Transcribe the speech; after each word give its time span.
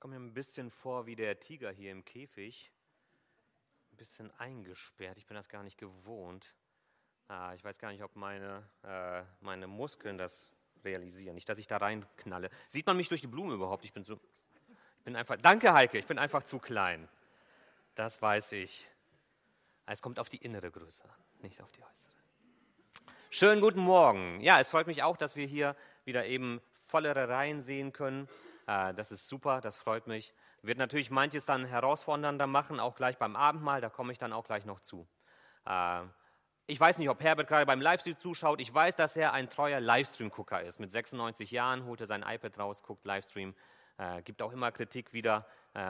Komme 0.00 0.18
mir 0.18 0.24
ein 0.24 0.34
bisschen 0.34 0.70
vor 0.70 1.06
wie 1.06 1.16
der 1.16 1.40
Tiger 1.40 1.72
hier 1.72 1.90
im 1.90 2.04
Käfig. 2.04 2.70
Ein 3.92 3.96
bisschen 3.96 4.30
eingesperrt. 4.38 5.18
Ich 5.18 5.26
bin 5.26 5.34
das 5.34 5.48
gar 5.48 5.64
nicht 5.64 5.76
gewohnt. 5.76 6.54
Ah, 7.26 7.52
ich 7.54 7.64
weiß 7.64 7.78
gar 7.78 7.90
nicht, 7.90 8.02
ob 8.04 8.14
meine, 8.14 8.68
äh, 8.84 9.22
meine 9.40 9.66
Muskeln 9.66 10.16
das 10.16 10.54
realisieren. 10.84 11.34
Nicht, 11.34 11.48
dass 11.48 11.58
ich 11.58 11.66
da 11.66 11.78
reinknalle. 11.78 12.48
Sieht 12.68 12.86
man 12.86 12.96
mich 12.96 13.08
durch 13.08 13.20
die 13.20 13.26
Blume 13.26 13.54
überhaupt? 13.54 13.84
Ich 13.84 13.92
bin 13.92 14.04
so. 14.04 14.20
Ich 14.98 15.04
bin 15.04 15.16
einfach. 15.16 15.36
Danke, 15.36 15.72
Heike. 15.72 15.98
Ich 15.98 16.06
bin 16.06 16.18
einfach 16.18 16.44
zu 16.44 16.60
klein. 16.60 17.08
Das 17.96 18.22
weiß 18.22 18.52
ich. 18.52 18.88
Es 19.86 20.00
kommt 20.00 20.20
auf 20.20 20.28
die 20.28 20.36
innere 20.36 20.70
Größe 20.70 21.04
an, 21.04 21.24
nicht 21.40 21.60
auf 21.60 21.72
die 21.72 21.82
äußere. 21.82 22.12
Schönen 23.30 23.60
guten 23.60 23.80
Morgen. 23.80 24.40
Ja, 24.42 24.60
es 24.60 24.70
freut 24.70 24.86
mich 24.86 25.02
auch, 25.02 25.16
dass 25.16 25.34
wir 25.34 25.46
hier 25.46 25.74
wieder 26.04 26.26
eben 26.26 26.60
vollere 26.86 27.28
Reihen 27.28 27.62
sehen 27.62 27.92
können. 27.92 28.28
Äh, 28.68 28.94
das 28.94 29.10
ist 29.10 29.26
super, 29.26 29.60
das 29.60 29.76
freut 29.76 30.06
mich. 30.06 30.32
Wird 30.62 30.78
natürlich 30.78 31.10
manches 31.10 31.46
dann 31.46 31.64
herausfordernder 31.64 32.46
machen, 32.46 32.78
auch 32.78 32.94
gleich 32.94 33.16
beim 33.16 33.34
Abendmahl, 33.34 33.80
da 33.80 33.88
komme 33.88 34.12
ich 34.12 34.18
dann 34.18 34.32
auch 34.32 34.44
gleich 34.44 34.66
noch 34.66 34.80
zu. 34.80 35.08
Äh, 35.66 36.02
ich 36.66 36.78
weiß 36.78 36.98
nicht, 36.98 37.08
ob 37.08 37.22
Herbert 37.22 37.48
gerade 37.48 37.64
beim 37.64 37.80
Livestream 37.80 38.18
zuschaut. 38.18 38.60
Ich 38.60 38.72
weiß, 38.72 38.94
dass 38.94 39.16
er 39.16 39.32
ein 39.32 39.48
treuer 39.48 39.80
Livestream-Gucker 39.80 40.62
ist. 40.62 40.80
Mit 40.80 40.92
96 40.92 41.50
Jahren 41.50 41.86
holt 41.86 42.02
er 42.02 42.06
sein 42.06 42.22
iPad 42.22 42.58
raus, 42.58 42.82
guckt 42.82 43.06
Livestream, 43.06 43.54
äh, 43.96 44.20
gibt 44.20 44.42
auch 44.42 44.52
immer 44.52 44.70
Kritik 44.70 45.12
wieder, 45.12 45.46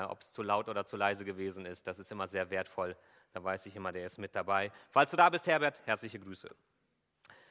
ob 0.09 0.21
es 0.21 0.33
zu 0.33 0.43
laut 0.43 0.69
oder 0.69 0.85
zu 0.85 0.99
leise 0.99 1.25
gewesen 1.25 1.65
ist. 1.65 1.87
Das 1.87 1.99
ist 1.99 2.11
immer 2.11 2.29
sehr 2.29 2.51
wertvoll. 2.51 2.95
Da 3.33 3.43
weiß 3.43 3.65
ich 3.65 3.77
immer, 3.77 3.91
der 3.91 4.05
ist 4.05 4.19
mit 4.19 4.35
dabei. 4.35 4.71
Falls 4.91 5.11
du 5.13 5.17
da 5.17 5.31
bist, 5.31 5.47
Herbert, 5.47 5.81
herzliche 5.87 6.19
Grüße. 6.19 6.55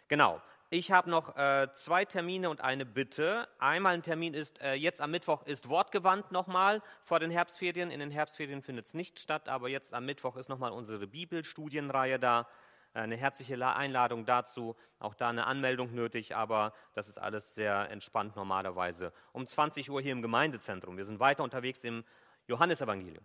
Genau, 0.07 0.39
ich 0.69 0.91
habe 0.91 1.09
noch 1.09 1.37
äh, 1.37 1.69
zwei 1.75 2.03
Termine 2.03 2.49
und 2.49 2.59
eine 2.59 2.85
Bitte. 2.85 3.47
Einmal 3.57 3.93
ein 3.93 4.03
Termin 4.03 4.33
ist, 4.33 4.59
äh, 4.61 4.73
jetzt 4.73 4.99
am 4.99 5.11
Mittwoch 5.11 5.43
ist 5.43 5.69
Wortgewandt 5.69 6.33
nochmal 6.33 6.81
vor 7.03 7.21
den 7.21 7.31
Herbstferien. 7.31 7.89
In 7.89 8.01
den 8.01 8.11
Herbstferien 8.11 8.61
findet 8.61 8.87
es 8.87 8.93
nicht 8.93 9.17
statt, 9.19 9.47
aber 9.47 9.69
jetzt 9.69 9.93
am 9.93 10.05
Mittwoch 10.05 10.35
ist 10.35 10.49
nochmal 10.49 10.73
unsere 10.73 11.07
Bibelstudienreihe 11.07 12.19
da. 12.19 12.47
Äh, 12.93 12.99
eine 12.99 13.15
herzliche 13.15 13.65
Einladung 13.65 14.25
dazu, 14.25 14.75
auch 14.99 15.13
da 15.13 15.29
eine 15.29 15.45
Anmeldung 15.45 15.93
nötig, 15.93 16.35
aber 16.35 16.73
das 16.93 17.07
ist 17.07 17.17
alles 17.17 17.55
sehr 17.55 17.89
entspannt 17.89 18.35
normalerweise. 18.35 19.13
Um 19.31 19.47
20 19.47 19.89
Uhr 19.89 20.01
hier 20.01 20.11
im 20.11 20.21
Gemeindezentrum. 20.21 20.97
Wir 20.97 21.05
sind 21.05 21.21
weiter 21.21 21.43
unterwegs 21.43 21.83
im 21.85 22.03
Johannesevangelium. 22.47 23.23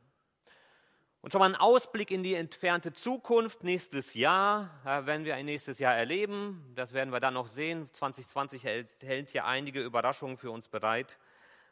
Und 1.23 1.31
schon 1.31 1.39
mal 1.39 1.49
ein 1.49 1.55
Ausblick 1.55 2.11
in 2.11 2.25
die 2.25 2.35
entfernte 2.35 2.93
Zukunft, 2.93 3.63
nächstes 3.63 4.15
Jahr, 4.15 4.71
äh, 4.85 5.07
werden 5.07 5.25
wir 5.25 5.37
ein 5.37 5.47
nächstes 5.47 5.79
Jahr 5.79 5.95
erleben. 5.95 6.73
Das 6.75 6.95
werden 6.95 7.13
wir 7.13 7.21
dann 7.21 7.35
noch 7.35 7.47
sehen. 7.47 7.89
2020 7.93 8.65
hält, 8.65 9.31
hier 9.31 9.45
einige 9.45 9.85
Überraschungen 9.85 10.37
für 10.37 10.51
uns 10.51 10.67
bereit. 10.67 11.21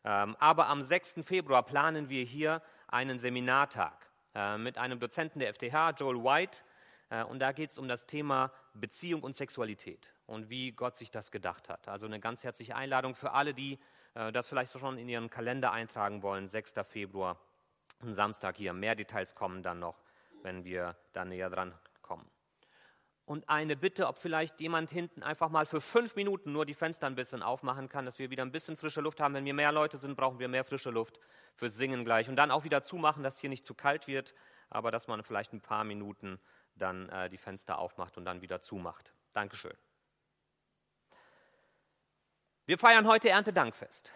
Ähm, 0.05 0.37
aber 0.39 0.69
am 0.69 0.84
6. 0.84 1.25
Februar 1.25 1.65
planen 1.65 2.09
wir 2.09 2.23
hier 2.23 2.62
einen 2.87 3.19
Seminartag 3.19 4.09
äh, 4.37 4.56
mit 4.56 4.78
einem 4.78 5.01
Dozenten 5.01 5.41
der 5.41 5.53
FTH, 5.53 5.97
Joel 5.98 6.23
White. 6.23 6.61
Äh, 7.09 7.25
und 7.25 7.41
da 7.41 7.51
geht 7.51 7.73
es 7.73 7.78
um 7.78 7.89
das 7.89 8.06
Thema 8.06 8.53
Beziehung 8.75 9.25
und 9.25 9.34
Sexualität 9.34 10.12
und 10.27 10.48
wie 10.48 10.71
Gott 10.71 10.97
sich 10.97 11.11
das 11.11 11.33
gedacht 11.33 11.69
hat. 11.69 11.89
Also 11.89 12.06
eine 12.06 12.21
ganz 12.21 12.45
herzliche 12.45 12.77
Einladung 12.77 13.17
für 13.17 13.33
alle, 13.33 13.53
die 13.53 13.81
das 14.33 14.48
vielleicht 14.48 14.77
schon 14.77 14.98
in 14.98 15.09
ihren 15.09 15.31
Kalender 15.31 15.71
eintragen 15.71 16.25
wollen. 16.25 16.48
6. 16.48 16.75
Februar 16.89 17.39
am 18.01 18.12
Samstag 18.12 18.56
hier. 18.56 18.73
Mehr 18.73 18.95
Details 18.95 19.34
kommen 19.34 19.62
dann 19.62 19.79
noch, 19.79 20.01
wenn 20.43 20.65
wir 20.65 20.97
da 21.12 21.25
näher 21.25 21.51
dran 21.51 21.75
kommen. 22.03 22.29
Und 23.25 23.48
eine 23.48 23.77
Bitte, 23.77 24.09
ob 24.09 24.19
vielleicht 24.19 24.61
jemand 24.61 24.91
hinten 24.91 25.23
einfach 25.23 25.51
mal 25.51 25.65
für 25.65 25.81
fünf 25.81 26.17
Minuten 26.17 26.53
nur 26.53 26.67
die 26.67 26.75
Fenster 26.75 27.06
ein 27.06 27.15
bisschen 27.15 27.45
aufmachen 27.45 27.89
kann, 27.89 28.05
dass 28.05 28.19
wir 28.19 28.31
wieder 28.31 28.45
ein 28.45 28.51
bisschen 28.51 28.77
frische 28.77 29.01
Luft 29.01 29.21
haben. 29.21 29.34
Wenn 29.34 29.45
wir 29.45 29.55
mehr 29.55 29.71
Leute 29.71 29.98
sind, 29.98 30.17
brauchen 30.17 30.41
wir 30.41 30.48
mehr 30.48 30.65
frische 30.65 30.91
Luft 30.91 31.21
fürs 31.55 31.77
Singen 31.77 32.05
gleich. 32.05 32.28
Und 32.28 32.37
dann 32.37 32.51
auch 32.51 32.65
wieder 32.65 32.83
zumachen, 32.83 33.23
dass 33.23 33.39
hier 33.39 33.51
nicht 33.51 33.65
zu 33.65 33.75
kalt 33.75 34.09
wird, 34.09 34.34
aber 34.69 34.91
dass 34.91 35.06
man 35.06 35.23
vielleicht 35.23 35.53
ein 35.53 35.61
paar 35.61 35.84
Minuten 35.84 36.41
dann 36.75 37.09
äh, 37.11 37.31
die 37.31 37.37
Fenster 37.39 37.78
aufmacht 37.78 38.17
und 38.17 38.25
dann 38.25 38.41
wieder 38.41 38.62
zumacht. 38.62 39.12
Dankeschön. 39.32 39.77
Wir 42.67 42.78
feiern 42.78 43.06
heute 43.06 43.28
Erntedankfest. 43.28 44.12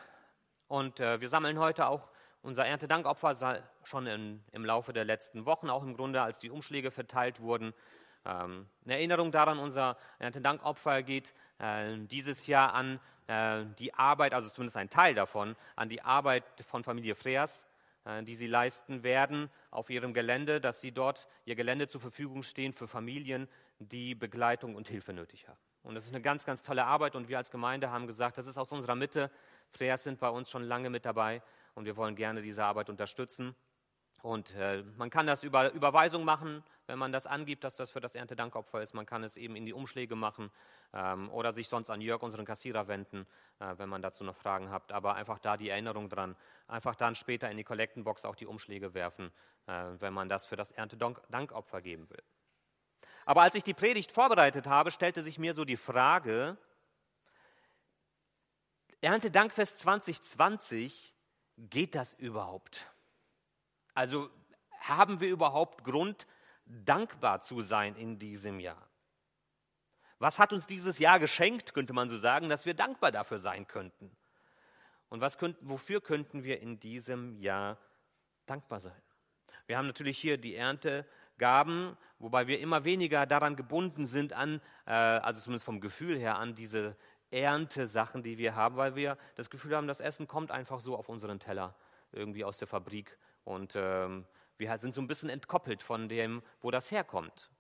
Und 0.67 0.99
äh, 0.99 1.21
wir 1.21 1.29
sammeln 1.29 1.59
heute 1.59 1.87
auch 1.87 2.09
unser 2.45 2.67
Erntedankopfer 2.67 3.63
schon 3.85 4.07
in, 4.07 4.45
im 4.53 4.65
Laufe 4.65 4.93
der 4.93 5.05
letzten 5.05 5.47
Wochen, 5.47 5.71
auch 5.71 5.83
im 5.83 5.97
Grunde, 5.97 6.21
als 6.21 6.39
die 6.39 6.51
Umschläge 6.51 6.91
verteilt 6.91 7.41
wurden. 7.41 7.73
Ähm, 8.27 8.67
eine 8.85 8.95
Erinnerung 8.95 9.33
daran, 9.33 9.59
unser 9.59 9.97
Erntedankopfer 10.19 11.03
geht 11.03 11.33
äh, 11.59 11.97
dieses 11.99 12.47
Jahr 12.47 12.75
an 12.75 13.01
äh, 13.29 13.65
die 13.79 13.95
Arbeit, 13.95 14.35
also 14.35 14.51
zumindest 14.51 14.77
ein 14.77 14.91
Teil 14.91 15.15
davon, 15.15 15.57
an 15.75 15.89
die 15.89 16.03
Arbeit 16.03 16.45
von 16.67 16.85
Familie 16.85 17.15
Freers, 17.15 17.67
äh, 18.05 18.23
die 18.23 18.35
sie 18.35 18.47
leisten 18.47 19.03
werden 19.03 19.51
auf 19.71 19.89
ihrem 19.89 20.13
Gelände, 20.13 20.61
dass 20.61 20.83
sie 20.83 20.93
dort 20.93 21.27
ihr 21.47 21.55
Gelände 21.55 21.89
zur 21.89 22.03
Verfügung 22.03 22.43
stehen 22.43 22.75
für 22.75 22.87
Familien, 22.87 23.49
die 23.79 24.15
Begleitung 24.15 24.75
und 24.75 24.89
Hilfe 24.89 25.15
nötig 25.15 25.49
haben. 25.49 25.59
Und 25.83 25.95
das 25.95 26.05
ist 26.05 26.13
eine 26.13 26.23
ganz, 26.23 26.45
ganz 26.45 26.63
tolle 26.63 26.85
Arbeit 26.85 27.17
und 27.17 27.29
wir 27.29 27.39
als 27.39 27.51
Gemeinde 27.51 27.91
haben 27.91 28.07
gesagt, 28.07 28.37
das 28.37 28.47
ist 28.47 28.59
aus 28.59 28.71
unserer 28.73 28.95
Mitte. 28.95 29.31
Freers 29.71 30.05
sind 30.05 30.21
bei 30.21 30.29
uns 30.29 30.51
schon 30.51 30.63
lange 30.63 30.91
mit 30.91 31.07
dabei 31.07 31.43
und 31.75 31.85
wir 31.85 31.97
wollen 31.97 32.17
gerne 32.17 32.43
diese 32.43 32.65
Arbeit 32.65 32.91
unterstützen. 32.91 33.55
Und 34.23 34.55
äh, 34.55 34.83
man 34.97 35.11
kann 35.11 35.27
das 35.27 35.45
über 35.45 35.71
Überweisung 35.73 36.25
machen, 36.25 36.65
wenn 36.87 36.99
man 36.99 37.13
das 37.13 37.27
angibt, 37.27 37.63
dass 37.63 37.77
das 37.77 37.91
für 37.91 38.01
das 38.01 38.15
Erntedankopfer 38.15 38.83
ist. 38.83 38.95
Man 38.95 39.05
kann 39.05 39.23
es 39.23 39.37
eben 39.37 39.55
in 39.55 39.67
die 39.67 39.75
Umschläge 39.75 40.17
machen 40.17 40.51
ähm, 40.95 41.31
oder 41.31 41.53
sich 41.53 41.69
sonst 41.69 41.91
an 41.91 42.01
Jörg, 42.01 42.23
unseren 42.23 42.47
Kassierer, 42.47 42.89
wenden, 42.89 43.27
äh, 43.59 43.75
wenn 43.77 43.91
man 43.91 44.01
dazu 44.01 44.25
noch 44.25 44.37
Fragen 44.37 44.71
hat. 44.71 44.93
Aber 44.93 45.15
einfach 45.15 45.39
da 45.39 45.59
die 45.59 45.69
Erinnerung 45.69 46.09
dran. 46.09 46.37
Einfach 46.69 46.95
dann 46.95 47.15
später 47.15 47.51
in 47.51 47.59
die 47.59 47.65
Kollektenbox 47.65 48.25
auch 48.25 48.35
die 48.35 48.47
Umschläge 48.47 48.95
werfen, 48.95 49.31
äh, 49.67 49.85
wenn 49.99 50.15
man 50.15 50.31
das 50.31 50.47
für 50.47 50.57
das 50.57 50.71
Erntedankopfer 50.71 51.83
geben 51.83 52.09
will. 52.09 52.23
Aber 53.27 53.43
als 53.43 53.55
ich 53.55 53.65
die 53.65 53.75
Predigt 53.75 54.11
vorbereitet 54.11 54.67
habe, 54.67 54.91
stellte 54.91 55.23
sich 55.23 55.39
mir 55.39 55.55
so 55.55 55.67
die 55.67 55.77
Frage, 55.77 56.57
Erntedankfest 59.03 59.81
2020 59.81 61.14
geht 61.57 61.95
das 61.95 62.15
überhaupt? 62.15 62.87
Also 63.95 64.31
haben 64.81 65.21
wir 65.21 65.29
überhaupt 65.29 65.85
Grund, 65.85 66.27
dankbar 66.67 67.41
zu 67.41 67.63
sein 67.63 67.95
in 67.97 68.19
diesem 68.19 68.61
Jahr? 68.61 68.89
Was 70.19 70.39
hat 70.39 70.53
uns 70.53 70.67
dieses 70.67 70.99
Jahr 70.99 71.19
geschenkt, 71.19 71.75
könnte 71.75 71.93
man 71.93 72.09
so 72.09 72.17
sagen, 72.17 72.49
dass 72.49 72.67
wir 72.67 72.75
dankbar 72.75 73.13
dafür 73.13 73.39
sein 73.39 73.67
könnten? 73.67 74.11
Und 75.09 75.21
was 75.21 75.39
könnten, 75.39 75.69
wofür 75.69 76.01
könnten 76.01 76.45
wir 76.45 76.61
in 76.61 76.81
diesem 76.81 77.37
Jahr 77.37 77.79
dankbar 78.47 78.81
sein? 78.81 79.01
Wir 79.67 79.79
haben 79.79 79.87
natürlich 79.87 80.19
hier 80.19 80.39
die 80.39 80.55
Erntegaben, 80.55 81.97
wobei 82.19 82.47
wir 82.47 82.61
immer 82.61 82.85
weniger 82.85 83.27
daran 83.27 83.57
gebunden 83.57 84.07
sind 84.07 84.33
an, 84.33 84.61
äh, 84.87 84.93
also 84.93 85.41
zumindest 85.41 85.65
vom 85.65 85.81
Gefühl 85.81 86.19
her, 86.19 86.37
an 86.37 86.55
diese 86.55 86.97
Erntesachen, 87.35 88.23
die 88.23 88.39
wir 88.39 88.55
haben, 88.55 88.77
weil 88.77 88.95
wir 88.95 89.19
das 89.35 89.51
Gefühl 89.51 89.77
haben, 89.77 89.89
das 89.89 90.01
Essen 90.01 90.29
kommt 90.29 90.53
einfach 90.53 90.81
so 90.81 90.97
auf 90.97 91.09
unseren 91.09 91.41
Teller, 91.41 91.75
irgendwie 92.13 92.45
aus 92.45 92.59
der 92.59 92.69
Fabrik. 92.69 93.19
Und 93.45 93.75
ähm, 93.75 94.25
wir 94.57 94.79
sind 94.79 94.95
so 94.95 95.01
ein 95.01 95.09
bisschen 95.09 95.29
entkoppelt 95.29 95.83
von 95.83 96.09
dem, 96.09 96.43
wo 96.63 96.71
das 96.71 96.91
herkommt. 96.91 97.51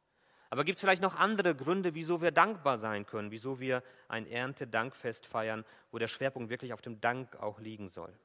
Aber 0.48 0.62
gibt 0.62 0.76
es 0.76 0.80
vielleicht 0.80 1.02
noch 1.02 1.16
andere 1.16 1.56
Gründe, 1.56 1.94
wieso 1.94 2.22
wir 2.22 2.30
dankbar 2.30 2.78
sein 2.78 3.04
können, 3.04 3.32
wieso 3.32 3.58
wir 3.58 3.82
ein 4.06 4.28
Erntedankfest 4.28 5.26
feiern, 5.26 5.64
wo 5.90 5.98
der 5.98 6.06
Schwerpunkt 6.06 6.50
wirklich 6.50 6.72
auf 6.72 6.80
dem 6.80 7.00
Dank 7.00 7.34
auch 7.36 7.58
liegen 7.58 7.88
soll? 7.88 8.16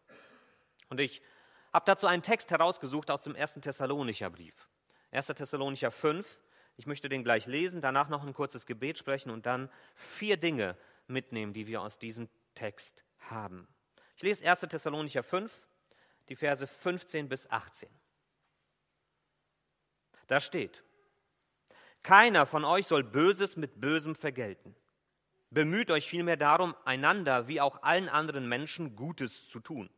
Und 0.90 1.00
ich 1.00 1.24
habe 1.74 1.86
dazu 1.88 2.06
einen 2.06 2.22
Text 2.22 2.52
herausgesucht 2.52 3.10
aus 3.10 3.22
dem 3.22 3.36
1. 3.36 3.56
Thessalonicher 3.56 4.30
Brief. 4.30 4.70
1. 5.12 5.26
Thessalonicher 5.28 5.90
5. 5.90 6.42
Ich 6.78 6.86
möchte 6.86 7.10
den 7.10 7.24
gleich 7.24 7.48
lesen, 7.48 7.82
danach 7.82 8.10
noch 8.10 8.24
ein 8.24 8.34
kurzes 8.34 8.68
Gebet 8.68 9.00
sprechen 9.00 9.32
und 9.32 9.48
dann 9.48 9.70
vier 9.96 10.38
Dinge 10.38 10.78
mitnehmen, 11.10 11.54
die 11.54 11.68
wir 11.68 11.82
aus 11.82 12.00
diesem 12.00 12.30
Text 12.56 13.04
haben. 13.20 13.68
Ich 14.16 14.24
lese 14.24 14.50
1. 14.50 14.62
Thessalonicher 14.62 15.24
5, 15.24 15.68
die 16.30 16.36
Verse 16.36 16.66
15 16.66 17.30
bis 17.30 17.50
18. 17.50 17.90
Da 20.28 20.40
steht, 20.40 20.84
keiner 22.04 22.46
von 22.46 22.66
euch 22.66 22.88
soll 22.88 23.04
Böses 23.04 23.58
mit 23.58 23.82
Bösem 23.82 24.16
vergelten. 24.16 24.76
Bemüht 25.50 25.90
euch 25.90 26.08
vielmehr 26.08 26.38
darum, 26.38 26.76
einander 26.86 27.48
wie 27.48 27.60
auch 27.60 27.82
allen 27.82 28.08
anderen 28.08 28.48
Menschen 28.48 28.96
Gutes 28.96 29.50
zu 29.50 29.60
tun. 29.60 29.90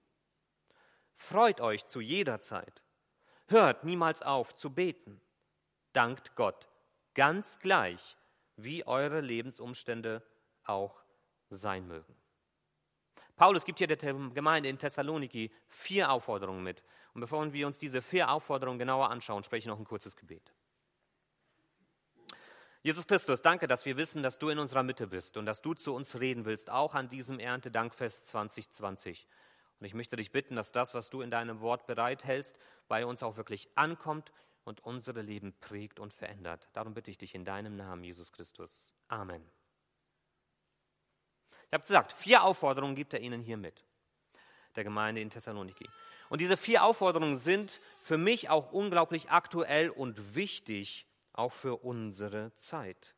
Freut 1.16 1.60
euch 1.60 1.88
zu 1.88 2.00
jeder 2.00 2.40
Zeit. 2.40 2.84
Hört 3.48 3.84
niemals 3.84 4.22
auf 4.22 4.56
zu 4.56 4.74
beten. 4.74 5.22
Dankt 5.92 6.36
Gott, 6.36 6.70
ganz 7.16 7.60
gleich, 7.60 8.18
wie 8.56 8.88
eure 8.88 9.20
Lebensumstände 9.20 10.24
auch 10.64 11.01
sein 11.56 11.88
mögen. 11.88 12.16
Paulus 13.36 13.66
gibt 13.66 13.80
hier 13.80 13.88
der 13.88 13.98
Gemeinde 13.98 14.70
in 14.70 14.78
Thessaloniki 14.78 15.52
vier 15.68 16.12
Aufforderungen 16.12 16.64
mit. 16.64 16.84
Und 17.14 17.22
bevor 17.22 17.52
wir 17.52 17.68
uns 17.68 17.80
diese 17.80 18.02
vier 18.02 18.30
Aufforderungen 18.30 18.80
genauer 18.80 19.10
anschauen, 19.10 19.44
spreche 19.44 19.62
ich 19.62 19.66
noch 19.68 19.80
ein 19.80 19.86
kurzes 19.86 20.16
Gebet. 20.16 20.54
Jesus 22.84 23.06
Christus, 23.06 23.42
danke, 23.42 23.68
dass 23.68 23.86
wir 23.86 23.98
wissen, 23.98 24.24
dass 24.24 24.40
du 24.40 24.50
in 24.50 24.58
unserer 24.58 24.82
Mitte 24.82 25.08
bist 25.08 25.38
und 25.38 25.46
dass 25.46 25.62
du 25.62 25.76
zu 25.76 25.94
uns 25.94 26.20
reden 26.20 26.46
willst, 26.46 26.70
auch 26.70 26.96
an 26.96 27.10
diesem 27.10 27.40
Erntedankfest 27.40 28.28
2020. 28.28 29.28
Und 29.80 29.86
ich 29.86 29.94
möchte 29.94 30.16
dich 30.16 30.32
bitten, 30.32 30.56
dass 30.56 30.72
das, 30.72 30.94
was 30.94 31.10
du 31.10 31.22
in 31.22 31.32
deinem 31.32 31.62
Wort 31.62 31.86
bereithältst, 31.86 32.58
bei 32.88 33.06
uns 33.06 33.22
auch 33.24 33.38
wirklich 33.38 33.70
ankommt 33.76 34.32
und 34.64 34.84
unsere 34.84 35.22
Leben 35.22 35.54
prägt 35.60 36.00
und 36.00 36.14
verändert. 36.14 36.70
Darum 36.74 36.94
bitte 36.94 37.12
ich 37.12 37.18
dich 37.18 37.36
in 37.36 37.46
deinem 37.46 37.76
Namen, 37.76 38.04
Jesus 38.04 38.32
Christus. 38.32 38.96
Amen. 39.08 39.44
Ich 41.72 41.74
habe 41.74 41.84
gesagt, 41.84 42.12
vier 42.12 42.44
Aufforderungen 42.44 42.96
gibt 42.96 43.14
er 43.14 43.22
ihnen 43.22 43.42
hier 43.42 43.56
mit, 43.56 43.86
der 44.76 44.84
Gemeinde 44.84 45.22
in 45.22 45.30
Thessaloniki. 45.30 45.88
Und 46.28 46.42
diese 46.42 46.58
vier 46.58 46.84
Aufforderungen 46.84 47.38
sind 47.38 47.80
für 48.04 48.18
mich 48.18 48.50
auch 48.50 48.74
unglaublich 48.74 49.32
aktuell 49.32 49.90
und 49.90 50.36
wichtig, 50.36 51.08
auch 51.32 51.54
für 51.54 51.78
unsere 51.78 52.54
Zeit. 52.56 53.16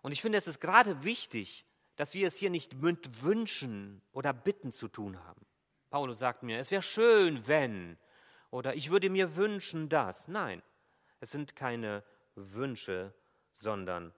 Und 0.00 0.12
ich 0.12 0.22
finde, 0.22 0.38
es 0.38 0.46
ist 0.46 0.60
gerade 0.60 1.02
wichtig, 1.02 1.64
dass 1.96 2.14
wir 2.14 2.28
es 2.28 2.36
hier 2.36 2.50
nicht 2.50 2.80
mit 2.80 3.20
Wünschen 3.24 4.00
oder 4.12 4.32
Bitten 4.32 4.72
zu 4.72 4.86
tun 4.86 5.18
haben. 5.24 5.44
Paulus 5.90 6.20
sagt 6.20 6.44
mir, 6.44 6.60
es 6.60 6.70
wäre 6.70 6.82
schön, 6.82 7.48
wenn, 7.48 7.98
oder 8.50 8.76
ich 8.76 8.90
würde 8.92 9.10
mir 9.10 9.34
wünschen, 9.34 9.88
dass. 9.88 10.28
Nein, 10.28 10.62
es 11.18 11.32
sind 11.32 11.56
keine 11.56 12.04
Wünsche, 12.36 13.12
sondern 13.50 14.14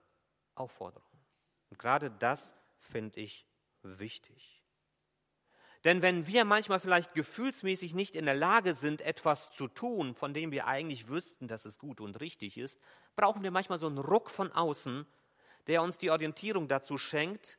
Aufforderungen. 0.53 1.09
Und 1.71 1.79
gerade 1.79 2.11
das 2.11 2.53
finde 2.79 3.19
ich 3.19 3.45
wichtig. 3.83 4.63
Denn 5.85 6.01
wenn 6.01 6.27
wir 6.27 6.43
manchmal 6.43 6.79
vielleicht 6.79 7.13
gefühlsmäßig 7.13 7.93
nicht 7.93 8.15
in 8.15 8.25
der 8.25 8.35
Lage 8.35 8.73
sind, 8.73 9.01
etwas 9.01 9.51
zu 9.53 9.67
tun, 9.69 10.13
von 10.13 10.33
dem 10.33 10.51
wir 10.51 10.67
eigentlich 10.67 11.07
wüssten, 11.07 11.47
dass 11.47 11.63
es 11.63 11.79
gut 11.79 12.01
und 12.01 12.19
richtig 12.19 12.57
ist, 12.57 12.81
brauchen 13.15 13.43
wir 13.43 13.51
manchmal 13.51 13.79
so 13.79 13.87
einen 13.87 13.97
Ruck 13.97 14.29
von 14.29 14.51
außen, 14.51 15.05
der 15.67 15.81
uns 15.81 15.97
die 15.97 16.11
Orientierung 16.11 16.67
dazu 16.67 16.97
schenkt, 16.97 17.57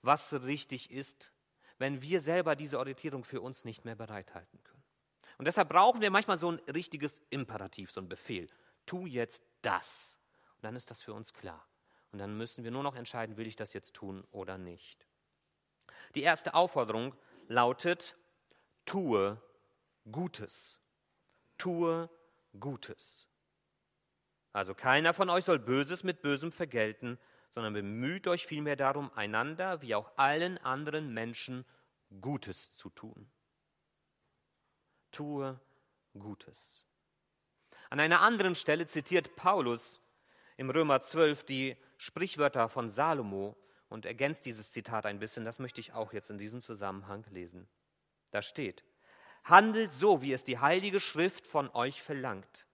was 0.00 0.32
richtig 0.32 0.90
ist, 0.90 1.32
wenn 1.76 2.00
wir 2.00 2.20
selber 2.20 2.56
diese 2.56 2.78
Orientierung 2.78 3.24
für 3.24 3.42
uns 3.42 3.64
nicht 3.64 3.84
mehr 3.84 3.96
bereithalten 3.96 4.62
können. 4.64 4.82
Und 5.36 5.46
deshalb 5.46 5.68
brauchen 5.68 6.00
wir 6.00 6.10
manchmal 6.10 6.38
so 6.38 6.52
ein 6.52 6.60
richtiges 6.72 7.20
Imperativ, 7.30 7.90
so 7.90 8.00
ein 8.00 8.08
Befehl. 8.08 8.48
Tu 8.86 9.06
jetzt 9.06 9.42
das. 9.62 10.18
Und 10.56 10.64
dann 10.64 10.76
ist 10.76 10.90
das 10.90 11.02
für 11.02 11.14
uns 11.14 11.32
klar. 11.32 11.66
Und 12.12 12.18
dann 12.18 12.36
müssen 12.36 12.64
wir 12.64 12.70
nur 12.70 12.82
noch 12.82 12.96
entscheiden, 12.96 13.36
will 13.36 13.46
ich 13.46 13.56
das 13.56 13.72
jetzt 13.72 13.94
tun 13.94 14.24
oder 14.32 14.58
nicht. 14.58 15.06
Die 16.14 16.22
erste 16.22 16.54
Aufforderung 16.54 17.14
lautet, 17.48 18.16
tue 18.84 19.40
Gutes. 20.10 20.80
Tue 21.56 22.10
Gutes. 22.58 23.28
Also 24.52 24.74
keiner 24.74 25.14
von 25.14 25.30
euch 25.30 25.44
soll 25.44 25.60
Böses 25.60 26.02
mit 26.02 26.22
Bösem 26.22 26.50
vergelten, 26.50 27.18
sondern 27.50 27.72
bemüht 27.72 28.26
euch 28.26 28.46
vielmehr 28.46 28.76
darum, 28.76 29.12
einander 29.14 29.82
wie 29.82 29.94
auch 29.94 30.10
allen 30.16 30.58
anderen 30.58 31.12
Menschen 31.12 31.64
Gutes 32.20 32.74
zu 32.74 32.90
tun. 32.90 33.30
Tue 35.12 35.60
Gutes. 36.18 36.84
An 37.88 38.00
einer 38.00 38.20
anderen 38.20 38.54
Stelle 38.54 38.86
zitiert 38.86 39.36
Paulus 39.36 40.00
im 40.60 40.68
Römer 40.68 41.00
12 41.00 41.44
die 41.44 41.74
Sprichwörter 41.96 42.68
von 42.68 42.90
Salomo 42.90 43.56
und 43.88 44.04
ergänzt 44.04 44.44
dieses 44.44 44.70
Zitat 44.70 45.06
ein 45.06 45.18
bisschen. 45.18 45.46
Das 45.46 45.58
möchte 45.58 45.80
ich 45.80 45.94
auch 45.94 46.12
jetzt 46.12 46.28
in 46.28 46.36
diesem 46.36 46.60
Zusammenhang 46.60 47.24
lesen. 47.30 47.66
Da 48.30 48.42
steht, 48.42 48.84
handelt 49.42 49.90
so, 49.90 50.20
wie 50.20 50.34
es 50.34 50.44
die 50.44 50.58
heilige 50.58 51.00
Schrift 51.00 51.46
von 51.46 51.70
euch 51.70 52.02
verlangt. 52.02 52.66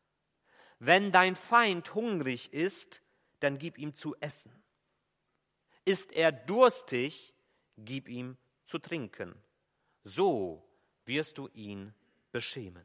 Wenn 0.80 1.12
dein 1.12 1.36
Feind 1.36 1.94
hungrig 1.94 2.52
ist, 2.52 3.02
dann 3.38 3.56
gib 3.56 3.78
ihm 3.78 3.92
zu 3.92 4.16
essen. 4.16 4.50
Ist 5.84 6.10
er 6.10 6.32
durstig, 6.32 7.34
gib 7.78 8.08
ihm 8.08 8.36
zu 8.64 8.80
trinken. 8.80 9.32
So 10.02 10.68
wirst 11.04 11.38
du 11.38 11.46
ihn 11.54 11.94
beschämen. 12.32 12.84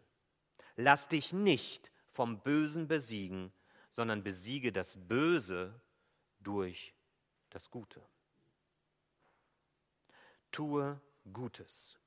Lass 0.75 1.07
dich 1.07 1.33
nicht 1.33 1.91
vom 2.11 2.39
Bösen 2.43 2.87
besiegen, 2.87 3.51
sondern 3.91 4.23
besiege 4.23 4.71
das 4.71 4.95
Böse 4.95 5.79
durch 6.39 6.93
das 7.49 7.69
Gute. 7.69 8.01
Tue 10.51 10.99
Gutes. 11.31 11.97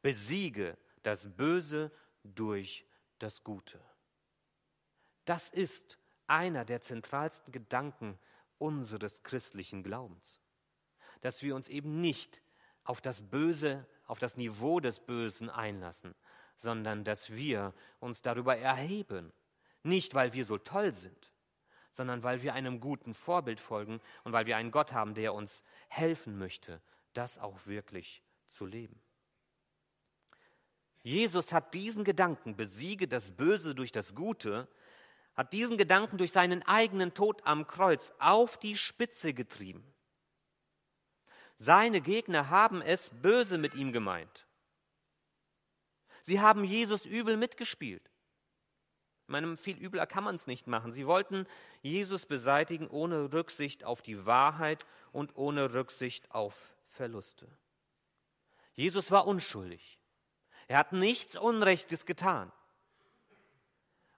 Besiege 0.00 0.76
das 1.02 1.28
Böse 1.36 1.90
durch 2.24 2.86
das 3.18 3.42
Gute. 3.42 3.80
Das 5.24 5.50
ist 5.50 5.98
einer 6.26 6.64
der 6.64 6.80
zentralsten 6.80 7.52
Gedanken 7.52 8.18
unseres 8.58 9.22
christlichen 9.22 9.82
Glaubens. 9.82 10.40
Dass 11.20 11.42
wir 11.42 11.54
uns 11.54 11.68
eben 11.68 12.00
nicht 12.00 12.42
auf 12.84 13.00
das 13.00 13.22
Böse, 13.22 13.86
auf 14.06 14.18
das 14.18 14.36
Niveau 14.36 14.80
des 14.80 15.00
Bösen 15.00 15.50
einlassen, 15.50 16.14
sondern 16.56 17.04
dass 17.04 17.30
wir 17.30 17.74
uns 18.00 18.22
darüber 18.22 18.56
erheben. 18.56 19.32
Nicht, 19.82 20.14
weil 20.14 20.32
wir 20.32 20.44
so 20.44 20.58
toll 20.58 20.94
sind, 20.94 21.32
sondern 21.92 22.22
weil 22.22 22.42
wir 22.42 22.54
einem 22.54 22.80
guten 22.80 23.14
Vorbild 23.14 23.60
folgen 23.60 24.00
und 24.24 24.32
weil 24.32 24.46
wir 24.46 24.56
einen 24.56 24.70
Gott 24.70 24.92
haben, 24.92 25.14
der 25.14 25.34
uns 25.34 25.62
helfen 25.88 26.38
möchte, 26.38 26.80
das 27.12 27.38
auch 27.38 27.66
wirklich 27.66 28.22
zu 28.46 28.66
leben. 28.66 29.00
Jesus 31.02 31.52
hat 31.52 31.74
diesen 31.74 32.04
Gedanken, 32.04 32.56
besiege 32.56 33.08
das 33.08 33.32
Böse 33.32 33.74
durch 33.74 33.90
das 33.90 34.14
Gute, 34.14 34.68
hat 35.34 35.52
diesen 35.52 35.76
Gedanken 35.76 36.18
durch 36.18 36.30
seinen 36.30 36.62
eigenen 36.62 37.14
Tod 37.14 37.44
am 37.44 37.66
Kreuz 37.66 38.12
auf 38.18 38.58
die 38.58 38.76
Spitze 38.76 39.34
getrieben. 39.34 39.84
Seine 41.56 42.00
Gegner 42.00 42.50
haben 42.50 42.82
es 42.82 43.10
böse 43.10 43.58
mit 43.58 43.74
ihm 43.74 43.92
gemeint. 43.92 44.46
Sie 46.22 46.40
haben 46.40 46.64
Jesus 46.64 47.04
übel 47.04 47.36
mitgespielt. 47.36 48.11
Ich 49.32 49.40
meine, 49.40 49.56
viel 49.56 49.82
übler 49.82 50.06
kann 50.06 50.24
man 50.24 50.34
es 50.34 50.46
nicht 50.46 50.66
machen. 50.66 50.92
Sie 50.92 51.06
wollten 51.06 51.46
Jesus 51.80 52.26
beseitigen 52.26 52.86
ohne 52.86 53.32
Rücksicht 53.32 53.82
auf 53.82 54.02
die 54.02 54.26
Wahrheit 54.26 54.84
und 55.10 55.38
ohne 55.38 55.72
Rücksicht 55.72 56.30
auf 56.32 56.76
Verluste. 56.86 57.48
Jesus 58.74 59.10
war 59.10 59.26
unschuldig. 59.26 59.98
Er 60.68 60.76
hat 60.76 60.92
nichts 60.92 61.34
Unrechtes 61.34 62.04
getan. 62.04 62.52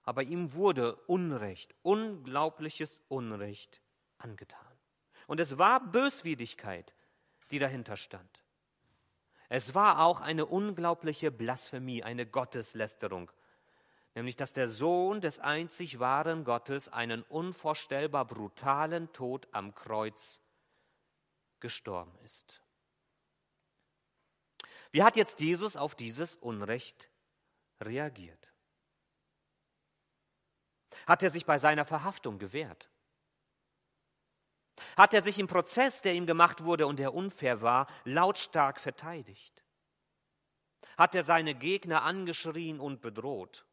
Aber 0.03 0.21
ihm 0.21 0.51
wurde 0.51 0.97
Unrecht, 1.07 1.73
unglaubliches 1.81 2.99
Unrecht 3.07 3.79
angetan. 4.17 4.59
Und 5.27 5.39
es 5.39 5.57
war 5.57 5.79
Böswilligkeit, 5.79 6.93
die 7.51 7.59
dahinter 7.59 7.95
stand. 7.95 8.43
Es 9.47 9.73
war 9.73 10.01
auch 10.01 10.19
eine 10.19 10.45
unglaubliche 10.45 11.31
Blasphemie, 11.31 12.03
eine 12.03 12.25
Gotteslästerung, 12.25 13.31
nämlich 14.15 14.37
dass 14.37 14.53
der 14.53 14.69
Sohn 14.69 15.21
des 15.21 15.39
einzig 15.39 15.99
wahren 15.99 16.45
Gottes 16.45 16.89
einen 16.89 17.21
unvorstellbar 17.23 18.25
brutalen 18.25 19.11
Tod 19.13 19.47
am 19.51 19.75
Kreuz 19.75 20.41
gestorben 21.59 22.17
ist. 22.23 22.61
Wie 24.91 25.03
hat 25.03 25.17
jetzt 25.17 25.41
Jesus 25.41 25.75
auf 25.75 25.95
dieses 25.95 26.37
Unrecht 26.37 27.09
reagiert? 27.81 28.51
Hat 31.05 31.21
er 31.21 31.29
sich 31.29 31.45
bei 31.45 31.59
seiner 31.59 31.85
Verhaftung 31.85 32.39
gewehrt? 32.39 32.89
Hat 34.95 35.13
er 35.13 35.23
sich 35.23 35.39
im 35.39 35.47
Prozess, 35.47 36.01
der 36.01 36.13
ihm 36.13 36.25
gemacht 36.25 36.63
wurde 36.63 36.87
und 36.87 36.99
der 36.99 37.13
unfair 37.13 37.61
war, 37.61 37.87
lautstark 38.05 38.79
verteidigt? 38.79 39.63
Hat 40.97 41.15
er 41.15 41.25
seine 41.25 41.53
Gegner 41.53 42.03
angeschrien 42.03 42.79
und 42.79 43.01
bedroht? 43.01 43.65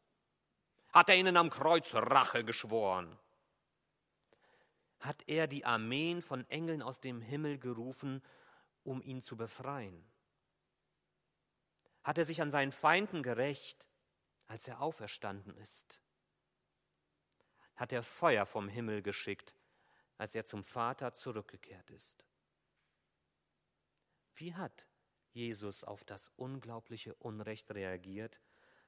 Hat 0.93 1.09
er 1.09 1.15
ihnen 1.15 1.37
am 1.37 1.49
Kreuz 1.49 1.91
Rache 1.91 2.45
geschworen? 2.45 3.17
Hat 4.99 5.27
er 5.27 5.47
die 5.47 5.65
Armeen 5.65 6.21
von 6.21 6.47
Engeln 6.49 6.83
aus 6.83 6.99
dem 6.99 7.19
Himmel 7.19 7.57
gerufen, 7.57 8.23
um 8.83 9.01
ihn 9.01 9.21
zu 9.21 9.35
befreien? 9.35 10.05
Hat 12.03 12.19
er 12.19 12.25
sich 12.25 12.41
an 12.43 12.51
seinen 12.51 12.71
Feinden 12.71 13.23
gerecht, 13.23 13.87
als 14.45 14.67
er 14.67 14.81
auferstanden 14.81 15.57
ist? 15.57 15.99
Hat 17.75 17.91
er 17.91 18.03
Feuer 18.03 18.45
vom 18.45 18.69
Himmel 18.69 19.01
geschickt, 19.01 19.55
als 20.17 20.35
er 20.35 20.45
zum 20.45 20.63
Vater 20.63 21.11
zurückgekehrt 21.11 21.89
ist? 21.89 22.23
Wie 24.35 24.53
hat 24.53 24.87
Jesus 25.31 25.83
auf 25.83 26.03
das 26.03 26.27
unglaubliche 26.35 27.15
Unrecht 27.15 27.71
reagiert, 27.71 28.39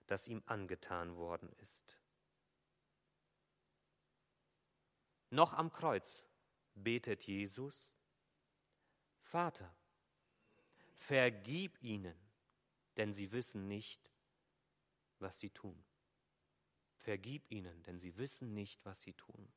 das 0.08 0.28
ihm 0.28 0.44
angetan 0.46 1.16
worden 1.16 1.52
ist. 1.62 1.98
Noch 5.30 5.54
am 5.54 5.72
Kreuz 5.72 6.28
betet 6.76 7.26
Jesus, 7.26 7.90
Vater, 9.22 9.76
vergib 10.94 11.82
ihnen, 11.82 12.16
denn 12.98 13.14
sie 13.14 13.32
wissen 13.32 13.68
nicht, 13.68 14.12
was 15.20 15.40
sie 15.40 15.50
tun. 15.50 15.84
Vergib 16.98 17.52
ihnen, 17.52 17.84
denn 17.84 18.00
sie 18.00 18.16
wissen 18.18 18.54
nicht, 18.54 18.86
was 18.86 19.02
sie 19.02 19.14
tun. 19.14 19.52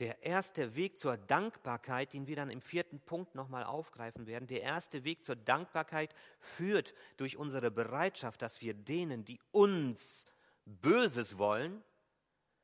Der 0.00 0.22
erste 0.22 0.74
Weg 0.74 0.98
zur 0.98 1.18
Dankbarkeit, 1.18 2.14
den 2.14 2.26
wir 2.26 2.34
dann 2.34 2.50
im 2.50 2.62
vierten 2.62 3.00
Punkt 3.00 3.34
nochmal 3.34 3.64
aufgreifen 3.64 4.26
werden, 4.26 4.48
der 4.48 4.62
erste 4.62 5.04
Weg 5.04 5.24
zur 5.24 5.36
Dankbarkeit 5.36 6.14
führt 6.40 6.94
durch 7.18 7.36
unsere 7.36 7.70
Bereitschaft, 7.70 8.40
dass 8.40 8.62
wir 8.62 8.72
denen, 8.72 9.26
die 9.26 9.38
uns 9.52 10.26
Böses 10.64 11.36
wollen, 11.36 11.84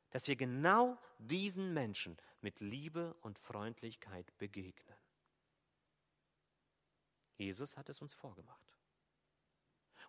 dass 0.09 0.27
wir 0.27 0.35
genau 0.35 0.97
diesen 1.19 1.73
Menschen 1.73 2.17
mit 2.41 2.59
Liebe 2.59 3.15
und 3.21 3.37
Freundlichkeit 3.37 4.35
begegnen. 4.39 4.97
Jesus 7.37 7.77
hat 7.77 7.87
es 7.89 8.01
uns 8.01 8.13
vorgemacht. 8.13 8.77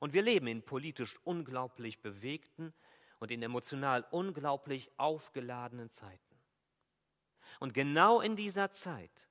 Und 0.00 0.14
wir 0.14 0.22
leben 0.22 0.46
in 0.46 0.62
politisch 0.62 1.18
unglaublich 1.24 2.00
bewegten 2.00 2.72
und 3.18 3.30
in 3.30 3.42
emotional 3.42 4.06
unglaublich 4.12 4.90
aufgeladenen 4.96 5.90
Zeiten. 5.90 6.27
Und 7.60 7.74
genau 7.74 8.20
in 8.20 8.36
dieser 8.36 8.70
Zeit 8.70 9.28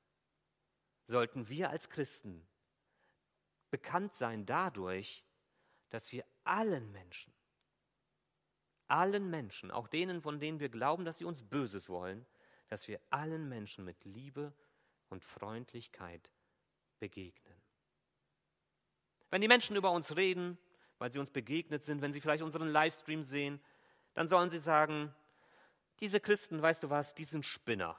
sollten 1.06 1.50
wir 1.50 1.70
als 1.70 1.90
Christen 1.90 2.46
bekannt 3.70 4.16
sein 4.16 4.46
dadurch, 4.46 5.24
dass 5.90 6.12
wir 6.12 6.26
allen 6.44 6.92
Menschen, 6.92 7.34
allen 8.88 9.30
Menschen, 9.30 9.72
auch 9.72 9.88
denen, 9.88 10.22
von 10.22 10.40
denen 10.40 10.60
wir 10.60 10.70
glauben, 10.70 11.06
dass 11.06 11.18
sie 11.18 11.26
uns 11.26 11.44
Böses 11.44 11.90
wollen, 11.90 12.26
dass 12.68 12.88
wir 12.88 13.00
allen 13.10 13.48
Menschen 13.48 13.86
mit 13.86 14.04
Liebe 14.06 14.54
und 15.10 15.24
Freundlichkeit 15.24 16.32
begegnen. 17.00 17.56
Wenn 19.30 19.42
die 19.42 19.48
Menschen 19.48 19.76
über 19.76 19.92
uns 19.92 20.16
reden, 20.16 20.58
weil 21.00 21.12
sie 21.12 21.20
uns 21.20 21.32
begegnet 21.32 21.84
sind, 21.84 22.02
wenn 22.02 22.14
sie 22.14 22.22
vielleicht 22.22 22.44
unseren 22.44 22.70
Livestream 22.70 23.24
sehen, 23.24 23.62
dann 24.14 24.28
sollen 24.28 24.50
sie 24.50 24.60
sagen, 24.60 25.14
diese 26.00 26.20
Christen, 26.20 26.62
weißt 26.62 26.84
du 26.84 26.90
was, 26.90 27.14
die 27.16 27.24
sind 27.24 27.46
Spinner. 27.46 27.98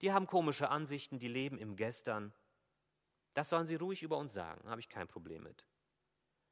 Die 0.00 0.12
haben 0.12 0.26
komische 0.26 0.70
Ansichten, 0.70 1.18
die 1.18 1.28
leben 1.28 1.58
im 1.58 1.76
Gestern. 1.76 2.32
Das 3.34 3.48
sollen 3.48 3.66
sie 3.66 3.76
ruhig 3.76 4.02
über 4.02 4.18
uns 4.18 4.32
sagen, 4.32 4.68
habe 4.68 4.80
ich 4.80 4.88
kein 4.88 5.08
Problem 5.08 5.42
mit. 5.42 5.64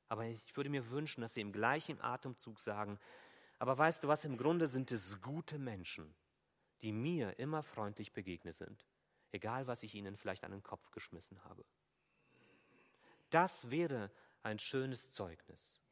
Aber 0.08 0.24
ich 0.24 0.56
würde 0.56 0.70
mir 0.70 0.90
wünschen, 0.90 1.20
dass 1.20 1.34
sie 1.34 1.40
im 1.40 1.52
gleichen 1.52 2.00
Atemzug 2.00 2.58
sagen, 2.58 2.98
aber 3.58 3.76
weißt 3.76 4.04
du 4.04 4.08
was, 4.08 4.24
im 4.24 4.36
Grunde 4.36 4.68
sind 4.68 4.92
es 4.92 5.20
gute 5.20 5.58
Menschen, 5.58 6.14
die 6.82 6.92
mir 6.92 7.38
immer 7.38 7.62
freundlich 7.62 8.12
begegnet 8.12 8.56
sind, 8.56 8.86
egal 9.32 9.66
was 9.66 9.82
ich 9.82 9.94
ihnen 9.94 10.16
vielleicht 10.16 10.44
an 10.44 10.52
den 10.52 10.62
Kopf 10.62 10.90
geschmissen 10.92 11.42
habe. 11.44 11.64
Das 13.30 13.70
wäre 13.70 14.10
ein 14.42 14.58
schönes 14.58 15.10
Zeugnis. 15.10 15.82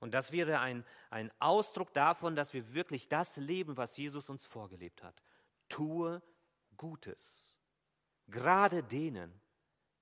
Und 0.00 0.12
das 0.14 0.32
wäre 0.32 0.58
ein, 0.58 0.84
ein 1.10 1.30
Ausdruck 1.38 1.94
davon, 1.94 2.34
dass 2.34 2.52
wir 2.52 2.74
wirklich 2.74 3.08
das 3.08 3.36
leben, 3.36 3.76
was 3.76 3.96
Jesus 3.96 4.28
uns 4.28 4.44
vorgelebt 4.44 5.02
hat. 5.02 5.22
Tue 5.68 6.20
Gutes, 6.76 7.58
gerade 8.26 8.82
denen, 8.82 9.40